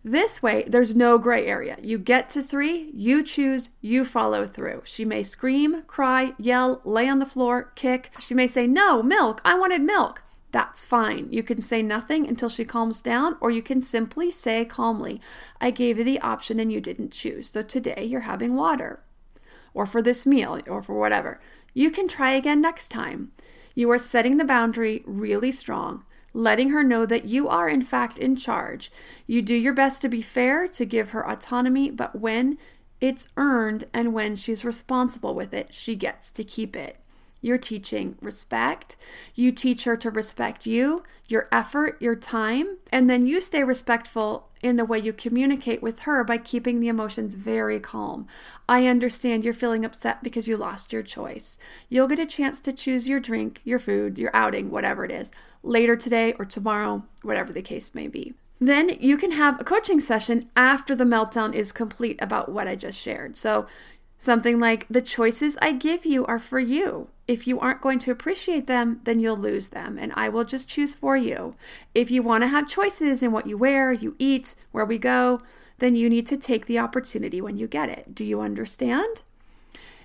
This 0.08 0.42
way, 0.42 0.64
there's 0.66 0.96
no 0.96 1.18
gray 1.18 1.46
area. 1.46 1.76
You 1.82 1.98
get 1.98 2.30
to 2.30 2.42
three, 2.42 2.90
you 2.94 3.22
choose, 3.24 3.72
you 3.82 4.06
follow 4.06 4.46
through. 4.46 4.84
She 4.86 5.04
may 5.04 5.22
scream, 5.22 5.82
cry, 5.82 6.32
yell, 6.38 6.80
lay 6.86 7.10
on 7.10 7.20
the 7.20 7.26
floor, 7.26 7.74
kick. 7.76 8.12
She 8.18 8.34
may 8.34 8.48
say, 8.48 8.68
No, 8.68 9.04
milk, 9.04 9.42
I 9.44 9.56
wanted 9.56 9.82
milk. 9.82 10.24
That's 10.54 10.86
fine. 10.86 11.28
You 11.30 11.44
can 11.44 11.60
say 11.60 11.82
nothing 11.82 12.26
until 12.26 12.48
she 12.48 12.64
calms 12.64 13.02
down, 13.02 13.36
or 13.42 13.52
you 13.52 13.62
can 13.62 13.82
simply 13.82 14.32
say 14.32 14.64
calmly, 14.64 15.20
I 15.60 15.72
gave 15.72 15.98
you 15.98 16.06
the 16.06 16.22
option 16.22 16.58
and 16.58 16.72
you 16.72 16.80
didn't 16.80 17.12
choose. 17.12 17.50
So 17.50 17.62
today 17.62 18.06
you're 18.06 18.22
having 18.22 18.56
water, 18.56 19.02
or 19.74 19.86
for 19.86 20.02
this 20.02 20.26
meal, 20.26 20.58
or 20.68 20.82
for 20.82 20.98
whatever. 20.98 21.42
You 21.74 21.92
can 21.92 22.08
try 22.08 22.32
again 22.32 22.62
next 22.62 22.88
time. 22.88 23.34
You 23.76 23.92
are 23.92 24.00
setting 24.00 24.38
the 24.38 24.46
boundary 24.46 25.04
really 25.06 25.52
strong 25.52 26.06
letting 26.38 26.70
her 26.70 26.84
know 26.84 27.04
that 27.06 27.26
you 27.26 27.50
are, 27.50 27.68
in 27.68 27.82
fact, 27.82 28.20
in 28.20 28.36
charge. 28.36 28.92
You 29.26 29.42
do 29.42 29.56
your 29.56 29.74
best 29.74 30.04
to 30.04 30.10
be 30.10 30.22
fair, 30.22 30.68
to 30.68 30.86
give 30.86 31.10
her 31.10 31.28
autonomy, 31.28 31.90
but 31.90 32.20
when 32.20 32.60
it's 33.02 33.28
earned 33.38 33.86
and 33.92 34.14
when 34.14 34.36
she's 34.36 34.64
responsible 34.64 35.34
with 35.34 35.54
it, 35.54 35.74
she 35.74 35.96
gets 35.96 36.32
to 36.32 36.44
keep 36.44 36.76
it. 36.76 36.98
You're 37.42 37.58
teaching 37.58 38.18
respect. 38.22 38.98
You 39.36 39.52
teach 39.52 39.84
her 39.84 39.96
to 39.98 40.10
respect 40.10 40.66
you, 40.66 41.04
your 41.28 41.48
effort, 41.52 42.02
your 42.02 42.16
time, 42.16 42.78
and 42.92 43.10
then 43.10 43.26
you 43.26 43.42
stay 43.42 43.64
respectful 43.64 44.50
in 44.62 44.76
the 44.76 44.86
way 44.86 44.98
you 44.98 45.14
communicate 45.14 45.82
with 45.82 46.00
her 46.00 46.24
by 46.24 46.38
keeping 46.38 46.80
the 46.80 46.88
emotions 46.88 47.36
very 47.36 47.80
calm. 47.80 48.28
I 48.68 48.88
understand 48.88 49.46
you're 49.46 49.54
feeling 49.54 49.86
upset 49.86 50.24
because 50.24 50.48
you 50.48 50.58
lost 50.58 50.92
your 50.92 51.04
choice. 51.04 51.58
You'll 51.90 52.08
get 52.08 52.20
a 52.20 52.26
chance 52.26 52.60
to 52.62 52.74
choose 52.74 53.08
your 53.08 53.20
drink, 53.20 53.62
your 53.64 53.80
food, 53.80 54.18
your 54.18 54.32
outing, 54.34 54.72
whatever 54.72 55.06
it 55.06 55.12
is, 55.12 55.32
later 55.64 55.96
today 55.96 56.34
or 56.40 56.46
tomorrow, 56.46 57.04
whatever 57.22 57.54
the 57.54 57.62
case 57.62 57.94
may 57.94 58.08
be. 58.08 58.34
Then 58.60 58.98
you 59.00 59.18
can 59.18 59.32
have 59.32 59.60
a 59.62 59.64
coaching 59.64 60.00
session 60.00 60.50
after 60.56 60.96
the 60.96 61.04
meltdown 61.04 61.54
is 61.54 61.72
complete 61.72 62.20
about 62.20 62.50
what 62.50 62.68
I 62.68 62.76
just 62.76 62.98
shared. 62.98 63.36
So, 63.36 63.68
something 64.18 64.60
like 64.60 64.88
the 64.90 65.02
choices 65.02 65.58
I 65.62 65.72
give 65.72 66.06
you 66.06 66.26
are 66.26 66.40
for 66.40 66.60
you. 66.60 67.10
If 67.28 67.46
you 67.46 67.60
aren't 67.60 67.82
going 67.82 68.00
to 68.00 68.12
appreciate 68.12 68.68
them, 68.68 69.02
then 69.04 69.20
you'll 69.20 69.38
lose 69.38 69.70
them, 69.70 69.98
and 70.00 70.14
I 70.16 70.30
will 70.30 70.46
just 70.46 70.70
choose 70.70 70.96
for 70.96 71.18
you. 71.18 71.56
If 71.94 72.10
you 72.10 72.24
want 72.24 72.44
to 72.44 72.48
have 72.48 72.70
choices 72.70 73.22
in 73.22 73.32
what 73.32 73.48
you 73.48 73.58
wear, 73.58 73.92
you 73.92 74.16
eat, 74.18 74.56
where 74.72 74.86
we 74.86 74.98
go, 74.98 75.42
then 75.80 75.96
you 75.96 76.10
need 76.10 76.26
to 76.28 76.38
take 76.38 76.66
the 76.66 76.80
opportunity 76.80 77.42
when 77.42 77.58
you 77.58 77.68
get 77.68 77.90
it. 77.90 78.16
Do 78.16 78.24
you 78.24 78.42
understand? 78.42 79.24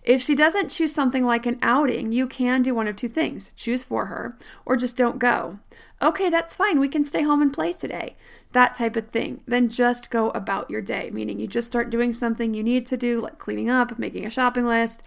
If 0.03 0.21
she 0.21 0.35
doesn't 0.35 0.71
choose 0.71 0.93
something 0.93 1.25
like 1.25 1.47
an 1.47 1.61
outing, 1.63 2.11
you 2.11 2.27
can 2.27 2.63
do 2.63 2.75
one 2.75 2.89
of 2.89 2.97
two 2.97 3.09
things 3.09 3.53
choose 3.55 3.85
for 3.85 4.07
her, 4.07 4.37
or 4.67 4.77
just 4.77 4.97
don't 4.97 5.21
go. 5.21 5.61
Okay, 6.03 6.29
that's 6.29 6.57
fine. 6.57 6.81
We 6.81 6.89
can 6.89 7.05
stay 7.05 7.23
home 7.23 7.41
and 7.41 7.53
play 7.53 7.73
today. 7.73 8.17
That 8.53 8.75
type 8.75 8.97
of 8.97 9.09
thing. 9.09 9.41
Then 9.47 9.69
just 9.69 10.11
go 10.11 10.31
about 10.31 10.71
your 10.71 10.83
day, 10.83 11.11
meaning 11.13 11.41
you 11.41 11.47
just 11.47 11.69
start 11.69 11.91
doing 11.91 12.13
something 12.13 12.55
you 12.55 12.63
need 12.63 12.87
to 12.87 12.97
do, 12.97 13.21
like 13.21 13.39
cleaning 13.39 13.71
up, 13.71 13.99
making 13.99 14.27
a 14.27 14.31
shopping 14.31 14.67
list, 14.67 15.03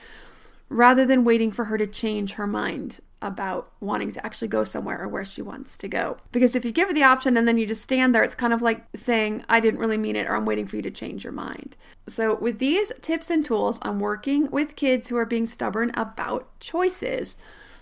rather 0.69 1.05
than 1.05 1.23
waiting 1.23 1.51
for 1.51 1.65
her 1.65 1.77
to 1.77 1.85
change 1.85 2.33
her 2.33 2.47
mind 2.47 2.99
about 3.21 3.71
wanting 3.79 4.11
to 4.11 4.23
actually 4.25 4.47
go 4.47 4.63
somewhere 4.63 5.01
or 5.01 5.07
where 5.07 5.25
she 5.25 5.41
wants 5.41 5.77
to 5.77 5.87
go. 5.87 6.17
Because 6.31 6.55
if 6.55 6.63
you 6.63 6.71
give 6.71 6.87
her 6.87 6.93
the 6.93 7.03
option 7.03 7.37
and 7.37 7.47
then 7.47 7.57
you 7.57 7.65
just 7.65 7.81
stand 7.81 8.13
there, 8.13 8.23
it's 8.23 8.35
kind 8.35 8.53
of 8.53 8.61
like 8.61 8.85
saying, 8.95 9.43
I 9.49 9.59
didn't 9.59 9.79
really 9.79 9.97
mean 9.97 10.15
it, 10.15 10.27
or 10.27 10.35
I'm 10.35 10.45
waiting 10.45 10.67
for 10.67 10.75
you 10.75 10.81
to 10.83 10.91
change 10.91 11.23
your 11.23 11.33
mind. 11.33 11.75
So, 12.07 12.35
with 12.35 12.59
these 12.59 12.91
tips 13.01 13.29
and 13.29 13.43
tools, 13.43 13.79
I'm 13.81 13.99
working 13.99 14.49
with 14.51 14.75
kids 14.75 15.07
who 15.07 15.17
are 15.17 15.25
being 15.25 15.47
stubborn 15.47 15.91
about 15.95 16.47
choices. 16.59 17.37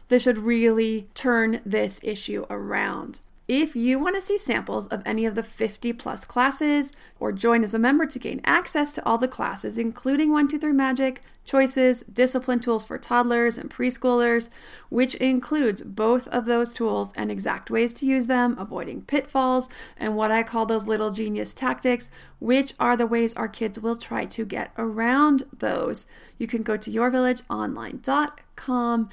This 0.08 0.24
should 0.24 0.38
really 0.38 1.10
turn 1.14 1.62
this 1.66 2.00
issue 2.04 2.46
around. 2.50 3.20
If 3.48 3.76
you 3.76 3.98
want 4.00 4.16
to 4.16 4.22
see 4.22 4.38
samples 4.38 4.88
of 4.88 5.02
any 5.06 5.26
of 5.26 5.36
the 5.36 5.44
50 5.44 5.92
plus 5.94 6.24
classes 6.24 6.94
or 7.20 7.34
join 7.34 7.66
as 7.66 7.74
a 7.74 7.80
member 7.80 8.06
to 8.06 8.18
gain 8.18 8.40
access 8.46 8.94
to 8.94 9.06
all 9.06 9.18
the 9.18 9.28
classes, 9.28 9.78
including 9.78 10.30
123 10.30 10.72
Magic, 10.72 11.22
Choices, 11.44 12.04
Discipline 12.04 12.62
Tools 12.62 12.86
for 12.86 12.98
Toddlers 12.98 13.58
and 13.58 13.70
Preschoolers, 13.70 14.50
which 14.88 15.16
includes 15.16 15.82
both 15.82 16.26
of 16.30 16.46
those 16.46 16.74
tools 16.74 17.12
and 17.18 17.30
exact 17.30 17.70
ways 17.70 17.94
to 17.96 18.06
use 18.06 18.28
them, 18.28 18.56
avoiding 18.58 19.02
pitfalls, 19.02 19.68
and 19.98 20.16
what 20.16 20.32
I 20.32 20.44
call 20.44 20.66
those 20.66 20.88
little 20.88 21.12
genius 21.12 21.54
tactics, 21.54 22.10
which 22.40 22.74
are 22.80 22.96
the 22.96 23.06
ways 23.06 23.34
our 23.34 23.50
kids 23.50 23.78
will 23.78 23.98
try 23.98 24.24
to 24.24 24.46
get 24.46 24.72
around 24.78 25.44
those. 25.52 26.06
You 26.38 26.48
can 26.48 26.64
go 26.64 26.78
to 26.78 26.90
yourvillageonline.com 26.90 29.10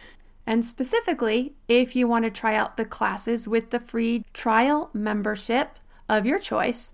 and 0.51 0.67
specifically, 0.67 1.55
if 1.69 1.95
you 1.95 2.09
want 2.09 2.25
to 2.25 2.31
try 2.31 2.57
out 2.57 2.77
the 2.77 2.85
classes 2.85 3.47
with 3.47 3.71
the 3.71 3.79
free 3.79 4.25
trial 4.33 4.91
membership 4.93 5.79
of 6.09 6.27
your 6.27 6.41
choice, 6.41 6.91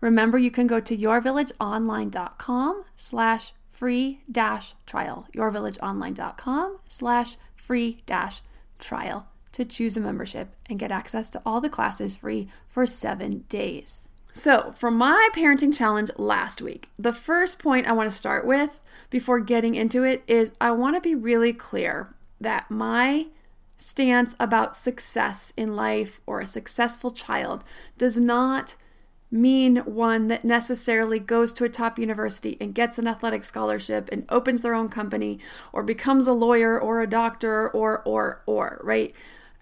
remember 0.00 0.38
you 0.38 0.52
can 0.52 0.68
go 0.68 0.78
to 0.78 0.96
yourvillageonline.com 0.96 2.84
slash 2.94 3.52
free 3.68 4.20
dash 4.30 4.74
trial. 4.86 5.26
yourvillageonline.com 5.34 6.78
slash 6.86 7.36
free 7.56 7.98
dash 8.06 8.42
trial 8.78 9.26
to 9.50 9.64
choose 9.64 9.96
a 9.96 10.00
membership 10.00 10.54
and 10.68 10.78
get 10.78 10.92
access 10.92 11.28
to 11.30 11.42
all 11.44 11.60
the 11.60 11.68
classes 11.68 12.14
free 12.14 12.48
for 12.68 12.86
seven 12.86 13.44
days. 13.48 14.06
So, 14.32 14.72
for 14.76 14.92
my 14.92 15.30
parenting 15.34 15.74
challenge 15.74 16.12
last 16.16 16.62
week, 16.62 16.90
the 16.96 17.12
first 17.12 17.58
point 17.58 17.88
I 17.88 17.92
want 17.92 18.08
to 18.08 18.16
start 18.16 18.46
with 18.46 18.78
before 19.10 19.40
getting 19.40 19.74
into 19.74 20.04
it 20.04 20.22
is 20.28 20.52
I 20.60 20.70
want 20.70 20.94
to 20.94 21.00
be 21.00 21.16
really 21.16 21.52
clear 21.52 22.14
that 22.40 22.70
my 22.70 23.26
stance 23.76 24.34
about 24.38 24.76
success 24.76 25.52
in 25.56 25.74
life 25.74 26.20
or 26.26 26.40
a 26.40 26.46
successful 26.46 27.10
child 27.10 27.64
does 27.96 28.18
not 28.18 28.76
mean 29.30 29.76
one 29.78 30.28
that 30.28 30.44
necessarily 30.44 31.18
goes 31.18 31.52
to 31.52 31.64
a 31.64 31.68
top 31.68 31.98
university 31.98 32.56
and 32.60 32.74
gets 32.74 32.98
an 32.98 33.06
athletic 33.06 33.44
scholarship 33.44 34.08
and 34.10 34.24
opens 34.28 34.62
their 34.62 34.74
own 34.74 34.88
company 34.88 35.38
or 35.72 35.82
becomes 35.82 36.26
a 36.26 36.32
lawyer 36.32 36.78
or 36.78 37.00
a 37.00 37.08
doctor 37.08 37.68
or 37.70 38.02
or 38.04 38.42
or 38.46 38.80
right? 38.82 39.14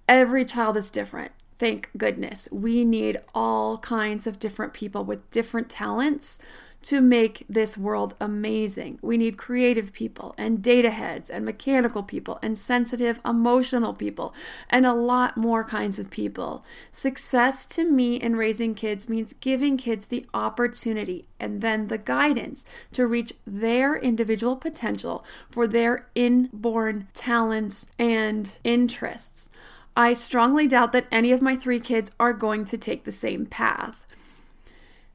Every 0.08 0.44
child 0.44 0.76
is 0.76 0.90
different. 0.90 1.32
Thank 1.58 1.90
goodness. 1.96 2.48
We 2.50 2.84
need 2.84 3.18
all 3.34 3.78
kinds 3.78 4.26
of 4.26 4.38
different 4.38 4.72
people 4.72 5.04
with 5.04 5.30
different 5.30 5.68
talents 5.68 6.38
to 6.80 7.00
make 7.00 7.44
this 7.48 7.76
world 7.76 8.14
amazing. 8.20 8.98
We 9.02 9.16
need 9.16 9.36
creative 9.36 9.92
people 9.92 10.34
and 10.38 10.62
data 10.62 10.90
heads 10.90 11.28
and 11.28 11.44
mechanical 11.44 12.02
people 12.02 12.38
and 12.42 12.56
sensitive, 12.58 13.20
emotional 13.24 13.94
people 13.94 14.32
and 14.70 14.86
a 14.86 14.94
lot 14.94 15.36
more 15.36 15.64
kinds 15.64 15.98
of 15.98 16.10
people. 16.10 16.64
Success 16.92 17.66
to 17.66 17.84
me 17.84 18.16
in 18.16 18.36
raising 18.36 18.74
kids 18.74 19.08
means 19.08 19.32
giving 19.32 19.76
kids 19.76 20.06
the 20.06 20.24
opportunity 20.32 21.26
and 21.40 21.60
then 21.60 21.88
the 21.88 21.98
guidance 21.98 22.64
to 22.92 23.06
reach 23.06 23.32
their 23.46 23.96
individual 23.96 24.56
potential 24.56 25.24
for 25.50 25.66
their 25.66 26.06
inborn 26.14 27.08
talents 27.12 27.86
and 27.98 28.58
interests. 28.62 29.50
I 29.96 30.12
strongly 30.14 30.68
doubt 30.68 30.92
that 30.92 31.08
any 31.10 31.32
of 31.32 31.42
my 31.42 31.56
three 31.56 31.80
kids 31.80 32.12
are 32.20 32.32
going 32.32 32.64
to 32.66 32.78
take 32.78 33.02
the 33.02 33.10
same 33.10 33.46
path. 33.46 34.07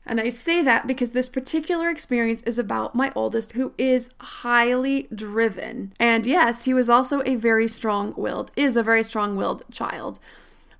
And 0.05 0.19
I 0.19 0.29
say 0.29 0.61
that 0.63 0.85
because 0.85 1.13
this 1.13 1.27
particular 1.27 1.89
experience 1.89 2.41
is 2.43 2.59
about 2.59 2.95
my 2.95 3.11
oldest, 3.15 3.53
who 3.53 3.73
is 3.77 4.09
highly 4.19 5.07
driven. 5.13 5.93
And 5.99 6.25
yes, 6.25 6.65
he 6.65 6.73
was 6.73 6.89
also 6.89 7.21
a 7.25 7.35
very 7.35 7.67
strong 7.67 8.13
willed, 8.17 8.51
is 8.55 8.75
a 8.75 8.83
very 8.83 9.03
strong 9.03 9.35
willed 9.35 9.63
child. 9.71 10.19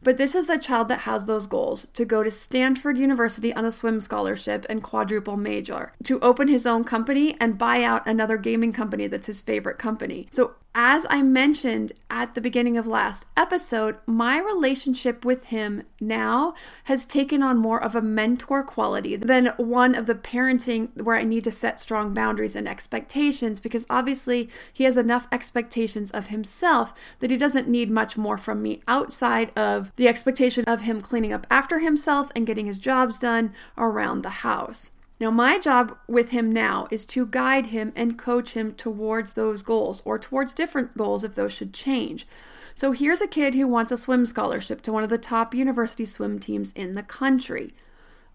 But 0.04 0.18
this 0.18 0.36
is 0.36 0.48
the 0.48 0.58
child 0.58 0.90
that 0.90 1.02
has 1.02 1.26
those 1.26 1.48
goals 1.48 1.88
to 1.94 2.04
go 2.04 2.24
to 2.24 2.32
Stanford 2.32 2.98
University 2.98 3.54
on 3.54 3.64
a 3.64 3.72
swim 3.72 4.02
scholarship 4.02 4.66
and 4.70 4.84
quadruple 4.84 5.38
major, 5.38 5.94
to 6.04 6.20
open 6.20 6.50
his 6.50 6.68
own 6.68 6.84
company 6.84 7.38
and 7.40 7.58
buy 7.58 7.84
out 7.84 8.06
another 8.06 8.36
gaming 8.36 8.74
company 8.74 9.08
that's 9.08 9.28
his 9.28 9.40
favorite 9.40 9.78
company. 9.78 10.28
So 10.30 10.56
as 10.76 11.06
I 11.08 11.22
mentioned 11.22 11.92
at 12.10 12.34
the 12.34 12.42
beginning 12.42 12.78
of 12.78 12.88
last 12.88 13.26
episode, 13.38 13.98
my 14.08 14.40
relationship 14.40 15.24
with 15.24 15.46
him 15.46 15.84
now 16.02 16.56
has 16.86 17.06
taken 17.06 17.44
on 17.44 17.58
more 17.58 17.82
of 17.82 17.96
a 17.96 18.02
mentor 18.02 18.64
quality 18.64 19.16
than 19.16 19.48
one 19.58 19.94
of 19.94 20.08
the 20.08 20.16
parenting 20.16 20.90
where 21.00 21.16
I 21.16 21.24
need 21.24 21.44
to 21.44 21.52
set 21.52 21.80
strong 21.80 22.14
boundaries 22.14 22.56
and 22.56 22.68
expectations 22.68 23.60
because 23.60 23.86
obviously 23.88 24.50
he 24.72 24.84
has 24.86 24.98
enough 24.98 25.28
expectations 25.32 26.10
of 26.10 26.28
himself 26.28 26.94
that 27.20 27.30
he 27.30 27.38
doesn't 27.38 27.68
need 27.68 27.92
much 27.92 28.18
more 28.18 28.40
from 28.40 28.64
me 28.64 28.82
outside 28.88 29.56
of 29.56 29.92
the 29.96 30.08
expectation 30.08 30.64
of 30.66 30.82
him 30.82 31.02
cleaning 31.02 31.34
up 31.34 31.46
after 31.52 31.80
himself 31.80 32.32
and 32.36 32.48
getting 32.48 32.66
his 32.66 32.80
jobs 32.80 33.20
done 33.20 33.54
around 33.78 34.24
the 34.24 34.30
house. 34.30 34.90
Now, 35.24 35.32
my 35.32 35.58
job 35.58 35.98
with 36.06 36.32
him 36.32 36.52
now 36.52 36.86
is 36.92 37.06
to 37.06 37.26
guide 37.26 37.68
him 37.68 37.94
and 37.96 38.20
coach 38.20 38.56
him 38.56 38.74
towards 38.74 39.32
those 39.32 39.62
goals 39.62 40.02
or 40.04 40.20
towards 40.20 40.54
different 40.54 40.98
goals 40.98 41.24
if 41.24 41.34
those 41.34 41.54
should 41.54 41.74
change. 41.74 42.28
So, 42.76 42.92
here's 42.92 43.22
a 43.22 43.28
kid 43.28 43.56
who 43.56 43.66
wants 43.66 43.94
a 43.94 43.96
swim 43.96 44.26
scholarship 44.26 44.82
to 44.82 44.92
one 44.92 45.02
of 45.02 45.10
the 45.10 45.18
top 45.18 45.56
university 45.56 46.06
swim 46.06 46.40
teams 46.40 46.74
in 46.74 46.92
the 46.92 47.04
country. 47.04 47.74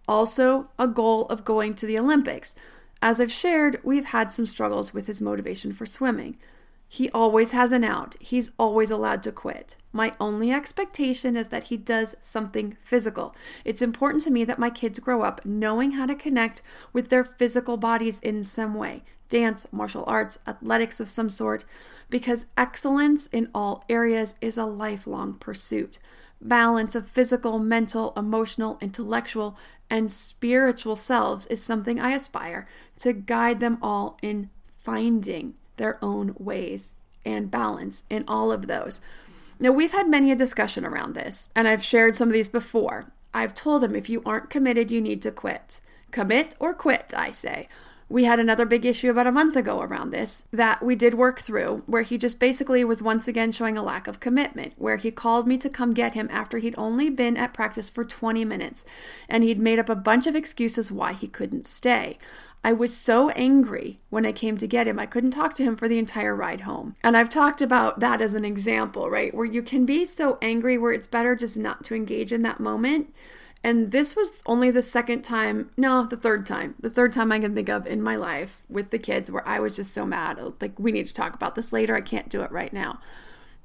Also, 0.09 0.71
a 0.79 0.89
goal 0.89 1.27
of 1.27 1.45
going 1.45 1.75
to 1.75 1.85
the 1.85 1.99
Olympics. 1.99 2.55
As 3.03 3.21
I've 3.21 3.31
shared, 3.31 3.81
we've 3.85 4.07
had 4.07 4.33
some 4.33 4.47
struggles 4.47 4.95
with 4.95 5.09
his 5.09 5.21
motivation 5.21 5.75
for 5.75 5.85
swimming. 5.85 6.39
He 6.91 7.11
always 7.11 7.53
has 7.53 7.71
an 7.71 7.85
out. 7.85 8.17
He's 8.19 8.51
always 8.59 8.91
allowed 8.91 9.23
to 9.25 9.33
quit. 9.33 9.77
My 9.93 10.15
only 10.19 10.51
expectation 10.51 11.37
is 11.37 11.49
that 11.49 11.65
he 11.65 11.77
does 11.77 12.17
something 12.21 12.79
physical. 12.83 13.35
It's 13.63 13.83
important 13.83 14.25
to 14.25 14.31
me 14.31 14.45
that 14.47 14.59
my 14.59 14.71
kids 14.71 14.99
grow 14.99 15.23
up 15.23 15.45
knowing 15.45 15.93
how 15.93 16.07
to 16.07 16.15
connect 16.15 16.63
with 16.95 17.11
their 17.11 17.25
physical 17.25 17.77
bodies 17.77 18.21
in 18.21 18.43
some 18.43 18.75
way 18.75 19.03
dance, 19.29 19.67
martial 19.71 20.05
arts, 20.07 20.39
athletics 20.47 21.01
of 21.01 21.09
some 21.09 21.29
sort 21.29 21.63
because 22.09 22.47
excellence 22.57 23.27
in 23.27 23.51
all 23.55 23.85
areas 23.91 24.35
is 24.41 24.57
a 24.57 24.65
lifelong 24.65 25.35
pursuit. 25.35 25.99
Balance 26.41 26.95
of 26.95 27.07
physical, 27.07 27.59
mental, 27.59 28.15
emotional, 28.17 28.79
intellectual, 28.81 29.59
and 29.91 30.11
spiritual 30.11 30.97
selves 30.97 31.47
is 31.49 31.63
something 31.63 32.01
I 32.01 32.13
aspire 32.13 32.67
to 33.01 33.13
guide 33.13 33.61
them 33.61 33.77
all 33.83 34.17
in 34.23 34.49
finding 34.79 35.53
their 35.79 35.99
own 36.03 36.35
ways 36.39 36.95
and 37.25 37.51
balance 37.51 38.05
in 38.11 38.25
all 38.29 38.53
of 38.53 38.67
those. 38.67 39.01
Now, 39.61 39.73
we've 39.73 39.93
had 39.93 40.09
many 40.09 40.31
a 40.31 40.37
discussion 40.37 40.85
around 40.85 41.15
this, 41.15 41.51
and 41.55 41.67
I've 41.67 41.83
shared 41.83 42.15
some 42.15 42.29
of 42.29 42.33
these 42.33 42.49
before. 42.49 43.11
I've 43.35 43.55
told 43.55 43.83
him 43.83 43.95
if 43.95 44.09
you 44.09 44.23
aren't 44.25 44.51
committed, 44.51 44.91
you 44.91 45.01
need 45.01 45.21
to 45.23 45.33
quit. 45.33 45.81
Commit 46.11 46.55
or 46.61 46.73
quit, 46.75 47.13
I 47.17 47.31
say. 47.31 47.69
We 48.11 48.25
had 48.25 48.41
another 48.41 48.65
big 48.65 48.87
issue 48.87 49.11
about 49.11 49.27
a 49.27 49.33
month 49.33 49.55
ago 49.55 49.83
around 49.83 50.11
this 50.11 50.45
that 50.51 50.83
we 50.83 50.95
did 50.95 51.13
work 51.13 51.41
through, 51.41 51.83
where 51.85 52.01
he 52.03 52.17
just 52.17 52.39
basically 52.39 52.83
was 52.83 53.03
once 53.03 53.29
again 53.29 53.53
showing 53.53 53.77
a 53.77 53.83
lack 53.83 54.07
of 54.07 54.19
commitment, 54.19 54.73
where 54.79 54.97
he 54.97 55.11
called 55.11 55.47
me 55.47 55.59
to 55.59 55.69
come 55.69 55.93
get 55.93 56.15
him 56.15 56.27
after 56.33 56.57
he'd 56.57 56.75
only 56.79 57.11
been 57.11 57.37
at 57.37 57.53
practice 57.53 57.91
for 57.91 58.05
20 58.07 58.47
minutes, 58.47 58.87
and 59.29 59.45
he'd 59.45 59.59
made 59.59 59.79
up 59.79 59.91
a 59.91 59.95
bunch 59.95 60.27
of 60.27 60.35
excuses 60.35 60.91
why 60.91 61.13
he 61.13 61.29
couldn't 61.29 61.67
stay. 61.67 62.17
I 62.65 62.73
was 62.73 62.95
so 62.95 63.31
angry 63.31 64.01
when 64.11 64.27
I 64.27 64.33
came 64.33 64.59
to 64.59 64.67
get 64.67 64.89
him, 64.89 64.99
I 64.99 65.07
couldn't 65.07 65.31
talk 65.31 65.55
to 65.55 65.63
him 65.63 65.77
for 65.77 65.89
the 65.89 65.99
entire 65.99 66.35
ride 66.35 66.63
home. 66.63 66.97
And 67.03 67.17
I've 67.17 67.29
talked 67.29 67.61
about 67.61 68.01
that 68.01 68.21
as 68.21 68.35
an 68.35 68.45
example, 68.45 69.09
right? 69.09 69.33
Where 69.33 69.47
you 69.47 69.63
can 69.63 69.87
be 69.87 70.05
so 70.05 70.39
angry 70.43 70.77
where 70.77 70.93
it's 70.93 71.07
better 71.07 71.37
just 71.37 71.57
not 71.57 71.85
to 71.85 71.95
engage 71.95 72.33
in 72.33 72.43
that 72.43 72.61
moment. 72.61 73.15
And 73.65 73.91
this 73.91 74.15
was 74.15 74.43
only 74.47 74.71
the 74.71 74.83
second 74.83 75.23
time, 75.23 75.71
no, 75.77 76.07
the 76.07 76.17
third 76.17 76.47
time, 76.47 76.75
the 76.79 76.91
third 76.91 77.13
time 77.13 77.33
I 77.33 77.41
can 77.41 77.55
think 77.55 77.69
of 77.69 77.87
in 77.87 78.01
my 78.01 78.17
life 78.17 78.63
with 78.69 78.91
the 78.91 78.99
kids 78.99 79.31
where 79.31 79.47
I 79.47 79.59
was 79.59 79.75
just 79.75 79.93
so 79.93 80.07
mad. 80.07 80.39
Like, 80.61 80.79
we 80.79 80.93
need 80.93 81.09
to 81.09 81.15
talk 81.15 81.35
about 81.35 81.55
this 81.55 81.73
later. 81.73 81.97
I 81.97 82.01
can't 82.01 82.29
do 82.29 82.43
it 82.43 82.53
right 82.53 82.73
now. 82.73 83.01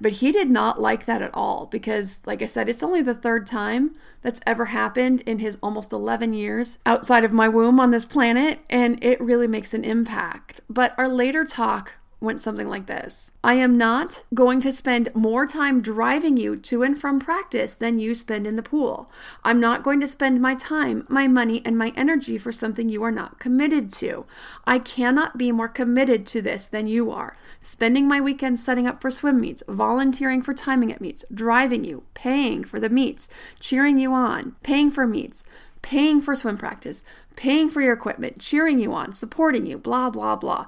But 0.03 0.11
he 0.11 0.33
did 0.33 0.51
not 0.51 0.81
like 0.81 1.05
that 1.05 1.21
at 1.21 1.33
all 1.33 1.65
because, 1.67 2.27
like 2.27 2.41
I 2.41 2.45
said, 2.45 2.67
it's 2.67 2.83
only 2.83 3.01
the 3.01 3.15
third 3.15 3.47
time 3.47 3.95
that's 4.21 4.41
ever 4.45 4.65
happened 4.65 5.21
in 5.21 5.39
his 5.39 5.57
almost 5.63 5.93
11 5.93 6.33
years 6.33 6.77
outside 6.85 7.23
of 7.23 7.31
my 7.31 7.47
womb 7.47 7.79
on 7.79 7.91
this 7.91 8.03
planet, 8.03 8.59
and 8.69 9.01
it 9.01 9.21
really 9.21 9.47
makes 9.47 9.73
an 9.73 9.85
impact. 9.85 10.59
But 10.69 10.93
our 10.97 11.07
later 11.07 11.45
talk 11.45 11.93
went 12.23 12.41
something 12.41 12.67
like 12.67 12.87
this 12.87 13.31
I 13.43 13.55
am 13.55 13.77
not 13.77 14.23
going 14.33 14.61
to 14.61 14.71
spend 14.71 15.13
more 15.13 15.45
time 15.45 15.81
driving 15.81 16.37
you 16.37 16.55
to 16.55 16.81
and 16.81 16.99
from 16.99 17.19
practice 17.19 17.75
than 17.75 17.99
you 17.99 18.15
spend 18.15 18.47
in 18.47 18.55
the 18.55 18.63
pool. 18.63 19.11
I'm 19.43 19.59
not 19.59 19.83
going 19.83 19.99
to 19.99 20.07
spend 20.07 20.41
my 20.41 20.55
time, 20.55 21.05
my 21.09 21.27
money, 21.27 21.61
and 21.65 21.77
my 21.77 21.91
energy 21.95 22.37
for 22.37 22.51
something 22.51 22.87
you 22.87 23.03
are 23.03 23.11
not 23.11 23.39
committed 23.39 23.91
to. 23.93 24.25
I 24.65 24.79
cannot 24.79 25.37
be 25.37 25.51
more 25.51 25.67
committed 25.67 26.25
to 26.27 26.41
this 26.41 26.65
than 26.65 26.87
you 26.87 27.11
are. 27.11 27.37
Spending 27.59 28.07
my 28.07 28.21
weekends 28.21 28.63
setting 28.63 28.87
up 28.87 29.01
for 29.01 29.11
swim 29.11 29.41
meets, 29.41 29.61
volunteering 29.67 30.41
for 30.41 30.53
timing 30.53 30.91
at 30.91 31.01
meets, 31.01 31.25
driving 31.33 31.83
you, 31.83 32.03
paying 32.13 32.63
for 32.63 32.79
the 32.79 32.89
meets, 32.89 33.27
cheering 33.59 33.99
you 33.99 34.13
on, 34.13 34.55
paying 34.63 34.89
for 34.89 35.05
meets, 35.05 35.43
paying 35.81 36.21
for 36.21 36.35
swim 36.35 36.57
practice, 36.57 37.03
paying 37.35 37.69
for 37.69 37.81
your 37.81 37.93
equipment, 37.93 38.39
cheering 38.39 38.79
you 38.79 38.93
on, 38.93 39.11
supporting 39.11 39.65
you, 39.65 39.77
blah, 39.77 40.09
blah, 40.09 40.35
blah. 40.35 40.65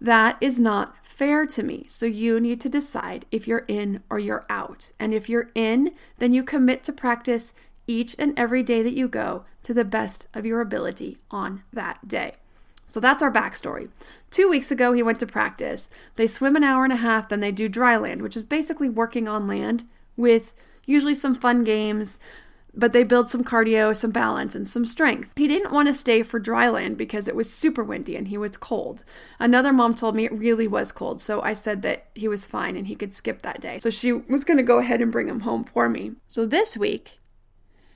That 0.00 0.36
is 0.40 0.60
not 0.60 0.94
fair 1.02 1.46
to 1.46 1.62
me. 1.62 1.86
So 1.88 2.06
you 2.06 2.40
need 2.40 2.60
to 2.62 2.68
decide 2.68 3.24
if 3.30 3.46
you're 3.46 3.64
in 3.68 4.02
or 4.10 4.18
you're 4.18 4.46
out. 4.50 4.92
And 4.98 5.14
if 5.14 5.28
you're 5.28 5.50
in, 5.54 5.92
then 6.18 6.32
you 6.32 6.42
commit 6.42 6.82
to 6.84 6.92
practice 6.92 7.52
each 7.86 8.16
and 8.18 8.38
every 8.38 8.62
day 8.62 8.82
that 8.82 8.96
you 8.96 9.08
go 9.08 9.44
to 9.62 9.74
the 9.74 9.84
best 9.84 10.26
of 10.34 10.44
your 10.44 10.60
ability 10.60 11.18
on 11.30 11.62
that 11.72 12.08
day. 12.08 12.34
So 12.86 13.00
that's 13.00 13.22
our 13.22 13.32
backstory. 13.32 13.88
Two 14.30 14.48
weeks 14.48 14.70
ago, 14.70 14.92
he 14.92 15.02
went 15.02 15.20
to 15.20 15.26
practice. 15.26 15.90
They 16.16 16.26
swim 16.26 16.54
an 16.54 16.64
hour 16.64 16.84
and 16.84 16.92
a 16.92 16.96
half, 16.96 17.28
then 17.28 17.40
they 17.40 17.50
do 17.50 17.68
dry 17.68 17.96
land, 17.96 18.22
which 18.22 18.36
is 18.36 18.44
basically 18.44 18.88
working 18.88 19.26
on 19.26 19.48
land 19.48 19.84
with 20.16 20.52
usually 20.86 21.14
some 21.14 21.34
fun 21.34 21.64
games, 21.64 22.18
but 22.76 22.92
they 22.92 23.04
build 23.04 23.28
some 23.28 23.44
cardio, 23.44 23.96
some 23.96 24.10
balance, 24.10 24.54
and 24.54 24.66
some 24.66 24.84
strength. 24.84 25.32
He 25.36 25.48
didn't 25.48 25.72
want 25.72 25.88
to 25.88 25.94
stay 25.94 26.22
for 26.22 26.38
dry 26.38 26.68
land 26.68 26.96
because 26.96 27.28
it 27.28 27.36
was 27.36 27.52
super 27.52 27.84
windy 27.84 28.16
and 28.16 28.28
he 28.28 28.38
was 28.38 28.56
cold. 28.56 29.04
Another 29.38 29.72
mom 29.72 29.94
told 29.94 30.14
me 30.14 30.24
it 30.24 30.32
really 30.32 30.66
was 30.66 30.92
cold, 30.92 31.20
so 31.20 31.40
I 31.42 31.52
said 31.52 31.82
that 31.82 32.06
he 32.14 32.28
was 32.28 32.46
fine 32.46 32.76
and 32.76 32.86
he 32.86 32.94
could 32.94 33.14
skip 33.14 33.42
that 33.42 33.60
day. 33.60 33.78
So 33.78 33.90
she 33.90 34.12
was 34.12 34.44
going 34.44 34.58
to 34.58 34.62
go 34.62 34.78
ahead 34.78 35.00
and 35.00 35.12
bring 35.12 35.28
him 35.28 35.40
home 35.40 35.64
for 35.64 35.88
me. 35.88 36.12
So 36.28 36.46
this 36.46 36.76
week, 36.76 37.20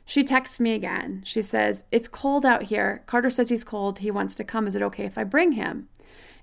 she 0.05 0.25
texts 0.25 0.59
me 0.59 0.73
again. 0.73 1.23
She 1.27 1.43
says, 1.43 1.85
It's 1.91 2.09
cold 2.09 2.47
out 2.47 2.65
here. 2.65 3.03
Carter 3.07 3.31
says 3.31 3.51
he's 3.51 3.65
cold. 3.65 3.99
He 3.99 4.11
wants 4.11 4.35
to 4.37 4.45
come. 4.45 4.67
Is 4.67 4.75
it 4.75 4.83
okay 4.83 5.05
if 5.05 5.19
I 5.19 5.25
bring 5.25 5.53
him? 5.53 5.89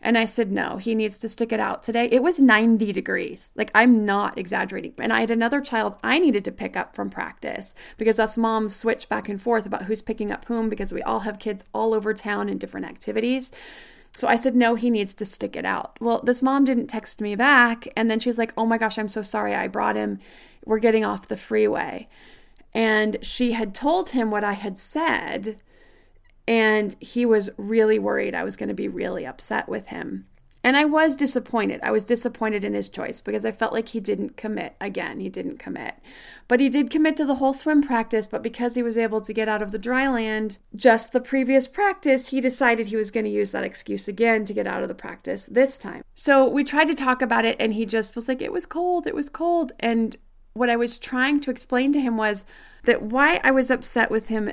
And 0.05 0.19
I 0.19 0.25
said, 0.25 0.51
no, 0.51 0.77
he 0.77 0.93
needs 0.93 1.17
to 1.17 1.27
stick 1.27 1.51
it 1.51 1.59
out 1.59 1.81
today. 1.81 2.07
It 2.11 2.21
was 2.21 2.37
90 2.37 2.93
degrees. 2.93 3.49
Like, 3.55 3.71
I'm 3.73 4.05
not 4.05 4.37
exaggerating. 4.37 4.93
And 4.99 5.11
I 5.11 5.21
had 5.21 5.31
another 5.31 5.61
child 5.61 5.95
I 6.03 6.19
needed 6.19 6.45
to 6.45 6.51
pick 6.51 6.77
up 6.77 6.95
from 6.95 7.09
practice 7.09 7.73
because 7.97 8.19
us 8.19 8.37
moms 8.37 8.75
switch 8.75 9.09
back 9.09 9.27
and 9.27 9.41
forth 9.41 9.65
about 9.65 9.85
who's 9.85 10.03
picking 10.03 10.29
up 10.31 10.45
whom 10.45 10.69
because 10.69 10.93
we 10.93 11.01
all 11.01 11.21
have 11.21 11.39
kids 11.39 11.65
all 11.73 11.91
over 11.91 12.13
town 12.13 12.49
in 12.49 12.59
different 12.59 12.85
activities. 12.85 13.51
So 14.15 14.27
I 14.27 14.35
said, 14.35 14.55
no, 14.55 14.75
he 14.75 14.91
needs 14.91 15.15
to 15.15 15.25
stick 15.25 15.55
it 15.55 15.65
out. 15.65 15.97
Well, 15.99 16.21
this 16.23 16.43
mom 16.43 16.65
didn't 16.65 16.85
text 16.85 17.19
me 17.19 17.35
back. 17.35 17.87
And 17.97 18.09
then 18.09 18.19
she's 18.19 18.37
like, 18.37 18.53
oh 18.55 18.67
my 18.67 18.77
gosh, 18.77 18.99
I'm 18.99 19.09
so 19.09 19.23
sorry. 19.23 19.55
I 19.55 19.67
brought 19.67 19.95
him. 19.95 20.19
We're 20.63 20.77
getting 20.77 21.03
off 21.03 21.27
the 21.27 21.35
freeway. 21.35 22.07
And 22.75 23.17
she 23.23 23.53
had 23.53 23.73
told 23.73 24.09
him 24.09 24.29
what 24.29 24.43
I 24.43 24.53
had 24.53 24.77
said 24.77 25.59
and 26.47 26.95
he 26.99 27.25
was 27.25 27.49
really 27.57 27.99
worried 27.99 28.35
I 28.35 28.43
was 28.43 28.55
going 28.55 28.69
to 28.69 28.75
be 28.75 28.87
really 28.87 29.25
upset 29.25 29.67
with 29.67 29.87
him. 29.87 30.25
And 30.65 30.75
I 30.75 30.83
was 30.83 31.15
disappointed. 31.15 31.79
I 31.83 31.91
was 31.91 32.05
disappointed 32.05 32.63
in 32.63 32.73
his 32.73 32.89
choice 32.89 33.21
because 33.21 33.45
I 33.45 33.51
felt 33.51 33.71
like 33.71 33.89
he 33.89 33.99
didn't 33.99 34.35
commit. 34.35 34.75
Again, 34.81 35.19
he 35.19 35.29
didn't 35.29 35.59
commit. 35.59 35.93
But 36.47 36.59
he 36.59 36.69
did 36.69 36.89
commit 36.89 37.15
to 37.17 37.25
the 37.25 37.35
whole 37.35 37.53
swim 37.53 37.83
practice. 37.83 38.25
But 38.25 38.41
because 38.41 38.73
he 38.73 38.81
was 38.81 38.97
able 38.97 39.21
to 39.21 39.31
get 39.31 39.47
out 39.47 39.61
of 39.61 39.69
the 39.69 39.77
dry 39.77 40.07
land 40.09 40.57
just 40.75 41.11
the 41.11 41.19
previous 41.19 41.67
practice, 41.67 42.29
he 42.29 42.41
decided 42.41 42.87
he 42.87 42.95
was 42.95 43.11
going 43.11 43.25
to 43.25 43.29
use 43.29 43.51
that 43.51 43.63
excuse 43.63 44.07
again 44.07 44.43
to 44.45 44.55
get 44.55 44.65
out 44.65 44.81
of 44.81 44.87
the 44.87 44.95
practice 44.95 45.45
this 45.45 45.77
time. 45.77 46.03
So 46.15 46.49
we 46.49 46.63
tried 46.63 46.87
to 46.87 46.95
talk 46.95 47.21
about 47.21 47.45
it, 47.45 47.57
and 47.59 47.75
he 47.75 47.85
just 47.85 48.15
was 48.15 48.27
like, 48.27 48.41
It 48.41 48.51
was 48.51 48.65
cold. 48.65 49.05
It 49.05 49.13
was 49.13 49.29
cold. 49.29 49.71
And 49.79 50.17
what 50.55 50.71
I 50.71 50.77
was 50.77 50.97
trying 50.97 51.41
to 51.41 51.51
explain 51.51 51.93
to 51.93 52.01
him 52.01 52.17
was 52.17 52.43
that 52.85 53.03
why 53.03 53.39
I 53.43 53.51
was 53.51 53.69
upset 53.69 54.09
with 54.09 54.29
him 54.29 54.51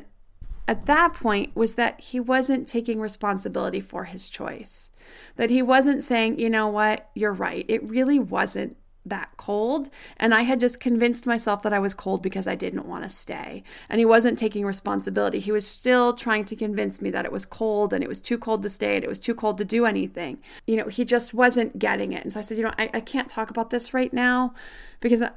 at 0.68 0.86
that 0.86 1.14
point 1.14 1.54
was 1.56 1.74
that 1.74 2.00
he 2.00 2.20
wasn't 2.20 2.68
taking 2.68 3.00
responsibility 3.00 3.80
for 3.80 4.04
his 4.04 4.28
choice. 4.28 4.92
That 5.36 5.50
he 5.50 5.62
wasn't 5.62 6.04
saying, 6.04 6.38
you 6.38 6.48
know 6.48 6.68
what, 6.68 7.10
you're 7.14 7.32
right. 7.32 7.64
It 7.68 7.82
really 7.82 8.18
wasn't 8.18 8.76
that 9.04 9.30
cold. 9.36 9.88
And 10.16 10.32
I 10.32 10.42
had 10.42 10.60
just 10.60 10.78
convinced 10.78 11.26
myself 11.26 11.62
that 11.62 11.72
I 11.72 11.80
was 11.80 11.94
cold 11.94 12.22
because 12.22 12.46
I 12.46 12.54
didn't 12.54 12.86
want 12.86 13.02
to 13.02 13.10
stay. 13.10 13.64
And 13.88 13.98
he 13.98 14.04
wasn't 14.04 14.38
taking 14.38 14.64
responsibility. 14.64 15.40
He 15.40 15.50
was 15.50 15.66
still 15.66 16.14
trying 16.14 16.44
to 16.46 16.56
convince 16.56 17.00
me 17.00 17.10
that 17.10 17.24
it 17.24 17.32
was 17.32 17.44
cold 17.44 17.92
and 17.92 18.04
it 18.04 18.08
was 18.08 18.20
too 18.20 18.38
cold 18.38 18.62
to 18.62 18.70
stay 18.70 18.94
and 18.96 19.04
it 19.04 19.10
was 19.10 19.18
too 19.18 19.34
cold 19.34 19.58
to 19.58 19.64
do 19.64 19.86
anything. 19.86 20.38
You 20.66 20.76
know, 20.76 20.86
he 20.86 21.04
just 21.04 21.34
wasn't 21.34 21.78
getting 21.78 22.12
it. 22.12 22.22
And 22.22 22.32
so 22.32 22.38
I 22.38 22.42
said, 22.42 22.58
you 22.58 22.64
know, 22.64 22.74
I, 22.78 22.90
I 22.94 23.00
can't 23.00 23.28
talk 23.28 23.50
about 23.50 23.70
this 23.70 23.92
right 23.92 24.12
now 24.12 24.54
because 25.00 25.22
uh, 25.22 25.30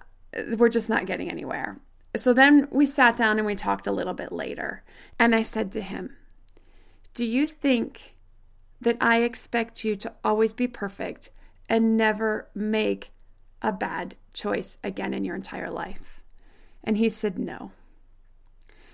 we're 0.58 0.70
just 0.70 0.90
not 0.90 1.08
getting 1.08 1.32
anywhere. 1.32 1.78
So 2.18 2.34
then 2.34 2.68
we 2.72 2.86
sat 2.86 3.18
down 3.18 3.38
and 3.38 3.46
we 3.46 3.56
talked 3.56 3.88
a 3.88 3.92
little 3.92 4.14
bit 4.14 4.32
later. 4.32 4.84
And 5.20 5.36
I 5.36 5.42
said 5.42 5.72
to 5.74 5.82
him, 5.82 6.16
Do 7.14 7.26
you 7.26 7.48
think 7.48 8.16
that 8.82 8.98
I 9.02 9.22
expect 9.22 9.84
you 9.84 9.96
to 9.98 10.14
always 10.24 10.54
be 10.54 10.68
perfect 10.68 11.32
and 11.68 11.98
never 11.98 12.50
make 12.54 13.12
a 13.62 13.72
bad 13.72 14.16
choice 14.34 14.78
again 14.84 15.14
in 15.14 15.26
your 15.26 15.36
entire 15.36 15.72
life? 15.72 16.22
And 16.84 16.98
he 16.98 17.10
said, 17.10 17.40
No. 17.40 17.72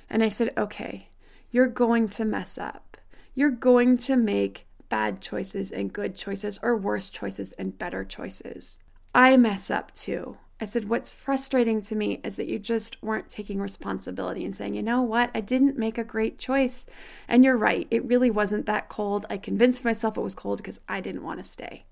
And 0.10 0.24
I 0.24 0.30
said, 0.30 0.54
Okay, 0.58 1.10
you're 1.52 1.68
going 1.68 2.08
to 2.10 2.26
mess 2.26 2.58
up. 2.58 2.98
You're 3.34 3.52
going 3.52 3.98
to 4.00 4.16
make 4.16 4.68
bad 4.90 5.22
choices 5.22 5.72
and 5.72 5.94
good 5.94 6.16
choices, 6.16 6.60
or 6.62 6.76
worse 6.76 7.10
choices 7.10 7.54
and 7.54 7.78
better 7.78 8.04
choices. 8.04 8.78
I 9.16 9.38
mess 9.38 9.72
up 9.72 9.94
too. 9.94 10.38
I 10.62 10.65
said, 10.65 10.88
What's 10.88 11.10
frustrating 11.10 11.82
to 11.82 11.95
me 11.95 12.21
is 12.24 12.36
that 12.36 12.47
you 12.47 12.60
just 12.60 13.02
weren't 13.02 13.30
taking 13.30 13.60
responsibility 13.60 14.45
and 14.45 14.56
saying, 14.56 14.76
You 14.76 14.84
know 14.84 15.02
what? 15.02 15.32
I 15.34 15.41
didn't 15.41 15.78
make 15.78 15.97
a 15.97 16.04
great 16.04 16.38
choice. 16.38 16.86
And 17.28 17.43
you're 17.43 17.58
right. 17.58 17.88
It 17.89 18.06
really 18.06 18.30
wasn't 18.30 18.67
that 18.67 18.88
cold. 18.88 19.26
I 19.28 19.38
convinced 19.38 19.84
myself 19.84 20.17
it 20.17 20.21
was 20.21 20.36
cold 20.36 20.58
because 20.58 20.80
I 20.88 21.02
didn't 21.02 21.24
want 21.24 21.39
to 21.39 21.43
stay. 21.43 21.86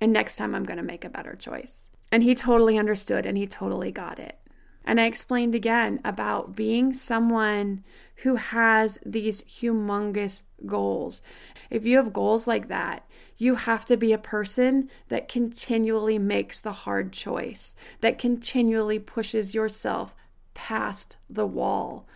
And 0.00 0.12
next 0.12 0.36
time 0.36 0.54
I'm 0.54 0.64
going 0.64 0.76
to 0.76 0.82
make 0.82 1.04
a 1.04 1.08
better 1.08 1.36
choice. 1.36 1.88
And 2.10 2.24
he 2.24 2.34
totally 2.34 2.76
understood 2.76 3.26
and 3.26 3.38
he 3.38 3.46
totally 3.46 3.92
got 3.92 4.18
it. 4.18 4.38
And 4.86 5.00
I 5.00 5.06
explained 5.06 5.54
again 5.54 6.00
about 6.04 6.54
being 6.54 6.92
someone 6.92 7.82
who 8.22 8.36
has 8.36 8.98
these 9.04 9.42
humongous 9.42 10.42
goals. 10.64 11.20
If 11.68 11.84
you 11.84 11.96
have 11.96 12.12
goals 12.12 12.46
like 12.46 12.68
that, 12.68 13.04
you 13.36 13.56
have 13.56 13.84
to 13.86 13.96
be 13.96 14.12
a 14.12 14.18
person 14.18 14.88
that 15.08 15.28
continually 15.28 16.18
makes 16.18 16.60
the 16.60 16.72
hard 16.72 17.12
choice, 17.12 17.74
that 18.00 18.18
continually 18.18 18.98
pushes 18.98 19.54
yourself 19.54 20.14
past 20.54 21.16
the 21.28 21.46
wall, 21.46 22.06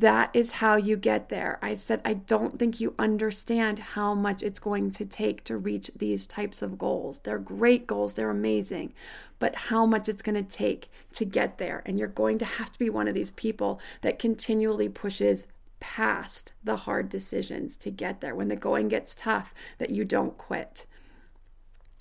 that 0.00 0.30
is 0.32 0.52
how 0.52 0.76
you 0.76 0.96
get 0.96 1.28
there. 1.28 1.58
I 1.60 1.74
said, 1.74 2.00
I 2.06 2.14
don't 2.14 2.58
think 2.58 2.80
you 2.80 2.94
understand 2.98 3.78
how 3.78 4.14
much 4.14 4.42
it's 4.42 4.58
going 4.58 4.90
to 4.92 5.04
take 5.04 5.44
to 5.44 5.58
reach 5.58 5.90
these 5.94 6.26
types 6.26 6.62
of 6.62 6.78
goals. 6.78 7.18
They're 7.20 7.38
great 7.38 7.86
goals, 7.86 8.14
they're 8.14 8.30
amazing, 8.30 8.94
but 9.38 9.54
how 9.54 9.84
much 9.84 10.08
it's 10.08 10.22
going 10.22 10.42
to 10.42 10.56
take 10.56 10.88
to 11.12 11.26
get 11.26 11.58
there. 11.58 11.82
And 11.84 11.98
you're 11.98 12.08
going 12.08 12.38
to 12.38 12.46
have 12.46 12.72
to 12.72 12.78
be 12.78 12.88
one 12.88 13.08
of 13.08 13.14
these 13.14 13.32
people 13.32 13.78
that 14.00 14.18
continually 14.18 14.88
pushes 14.88 15.46
past 15.80 16.52
the 16.64 16.76
hard 16.76 17.10
decisions 17.10 17.76
to 17.78 17.90
get 17.90 18.22
there. 18.22 18.34
When 18.34 18.48
the 18.48 18.56
going 18.56 18.88
gets 18.88 19.14
tough, 19.14 19.52
that 19.76 19.90
you 19.90 20.06
don't 20.06 20.38
quit. 20.38 20.86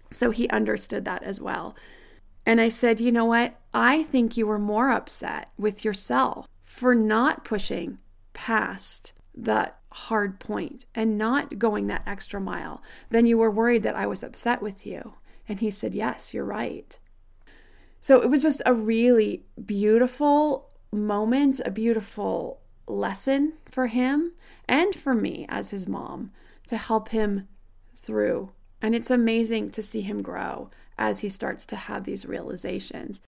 So 0.09 0.31
he 0.31 0.47
understood 0.49 1.03
that 1.03 1.23
as 1.23 1.41
well. 1.41 1.75
And 2.45 2.61
I 2.61 2.69
said, 2.69 3.01
You 3.01 3.11
know 3.11 3.25
what? 3.25 3.55
I 3.73 4.03
think 4.03 4.37
you 4.37 4.47
were 4.47 4.57
more 4.57 4.89
upset 4.89 5.49
with 5.57 5.83
yourself 5.83 6.47
for 6.69 6.93
not 6.93 7.43
pushing 7.43 7.97
past 8.33 9.11
that 9.33 9.79
hard 9.91 10.39
point 10.39 10.85
and 10.93 11.17
not 11.17 11.57
going 11.57 11.87
that 11.87 12.03
extra 12.05 12.39
mile 12.39 12.83
Then 13.09 13.25
you 13.25 13.39
were 13.39 13.49
worried 13.49 13.81
that 13.81 13.95
I 13.95 14.05
was 14.05 14.21
upset 14.21 14.61
with 14.61 14.85
you. 14.85 15.15
And 15.47 15.61
he 15.61 15.71
said, 15.71 15.95
Yes, 15.95 16.31
you're 16.31 16.45
right. 16.45 16.99
So 17.99 18.21
it 18.21 18.29
was 18.29 18.43
just 18.43 18.61
a 18.67 18.73
really 18.73 19.45
beautiful 19.65 20.69
moment, 20.91 21.59
a 21.65 21.71
beautiful 21.71 22.61
lesson 22.85 23.53
for 23.65 23.87
him 23.87 24.33
and 24.67 24.93
for 24.93 25.15
me 25.15 25.47
as 25.49 25.71
his 25.71 25.87
mom 25.87 26.31
to 26.67 26.77
help 26.77 27.09
him 27.09 27.47
through. 27.99 28.51
And 28.79 28.93
it's 28.93 29.09
amazing 29.09 29.71
to 29.71 29.81
see 29.81 30.01
him 30.01 30.21
grow 30.21 30.69
as 30.99 31.19
he 31.19 31.29
starts 31.29 31.65
to 31.65 31.75
have 31.75 32.03
these 32.03 32.27
realizations. 32.27 33.21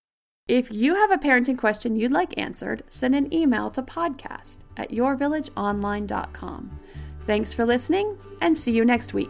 If 0.47 0.71
you 0.71 0.95
have 0.95 1.11
a 1.11 1.17
parenting 1.17 1.57
question 1.57 1.95
you'd 1.95 2.11
like 2.11 2.37
answered, 2.37 2.83
send 2.89 3.15
an 3.15 3.33
email 3.33 3.69
to 3.71 3.83
podcast 3.83 4.57
at 4.75 4.89
yourvillageonline.com. 4.91 6.79
Thanks 7.27 7.53
for 7.53 7.65
listening 7.65 8.17
and 8.41 8.57
see 8.57 8.71
you 8.71 8.83
next 8.83 9.13
week. 9.13 9.29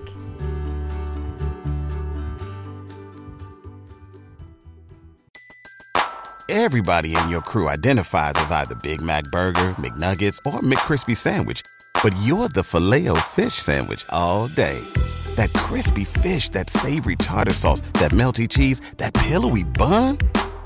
Everybody 6.50 7.15
in 7.15 7.30
your 7.30 7.41
crew 7.41 7.69
identifies 7.69 8.34
as 8.36 8.52
either 8.52 8.76
Big 8.76 9.02
Mac 9.02 9.24
Burger, 9.26 9.69
McNuggets, 9.80 10.38
or 10.45 10.60
McCrispy 10.60 11.15
Sandwich, 11.15 11.62
but 12.04 12.13
you're 12.24 12.50
the 12.50 12.63
filet 12.63 13.08
fish 13.30 13.54
Sandwich 13.54 14.06
all 14.10 14.47
day 14.47 14.80
That 15.36 15.52
crispy 15.54 16.04
fish, 16.04 16.50
that 16.50 16.69
savory 16.69 17.15
tartar 17.15 17.54
sauce, 17.54 17.82
that 17.93 18.12
melty 18.12 18.50
cheese, 18.50 18.82
that 18.97 19.13
pillowy 19.13 19.63
bun. 19.63 20.17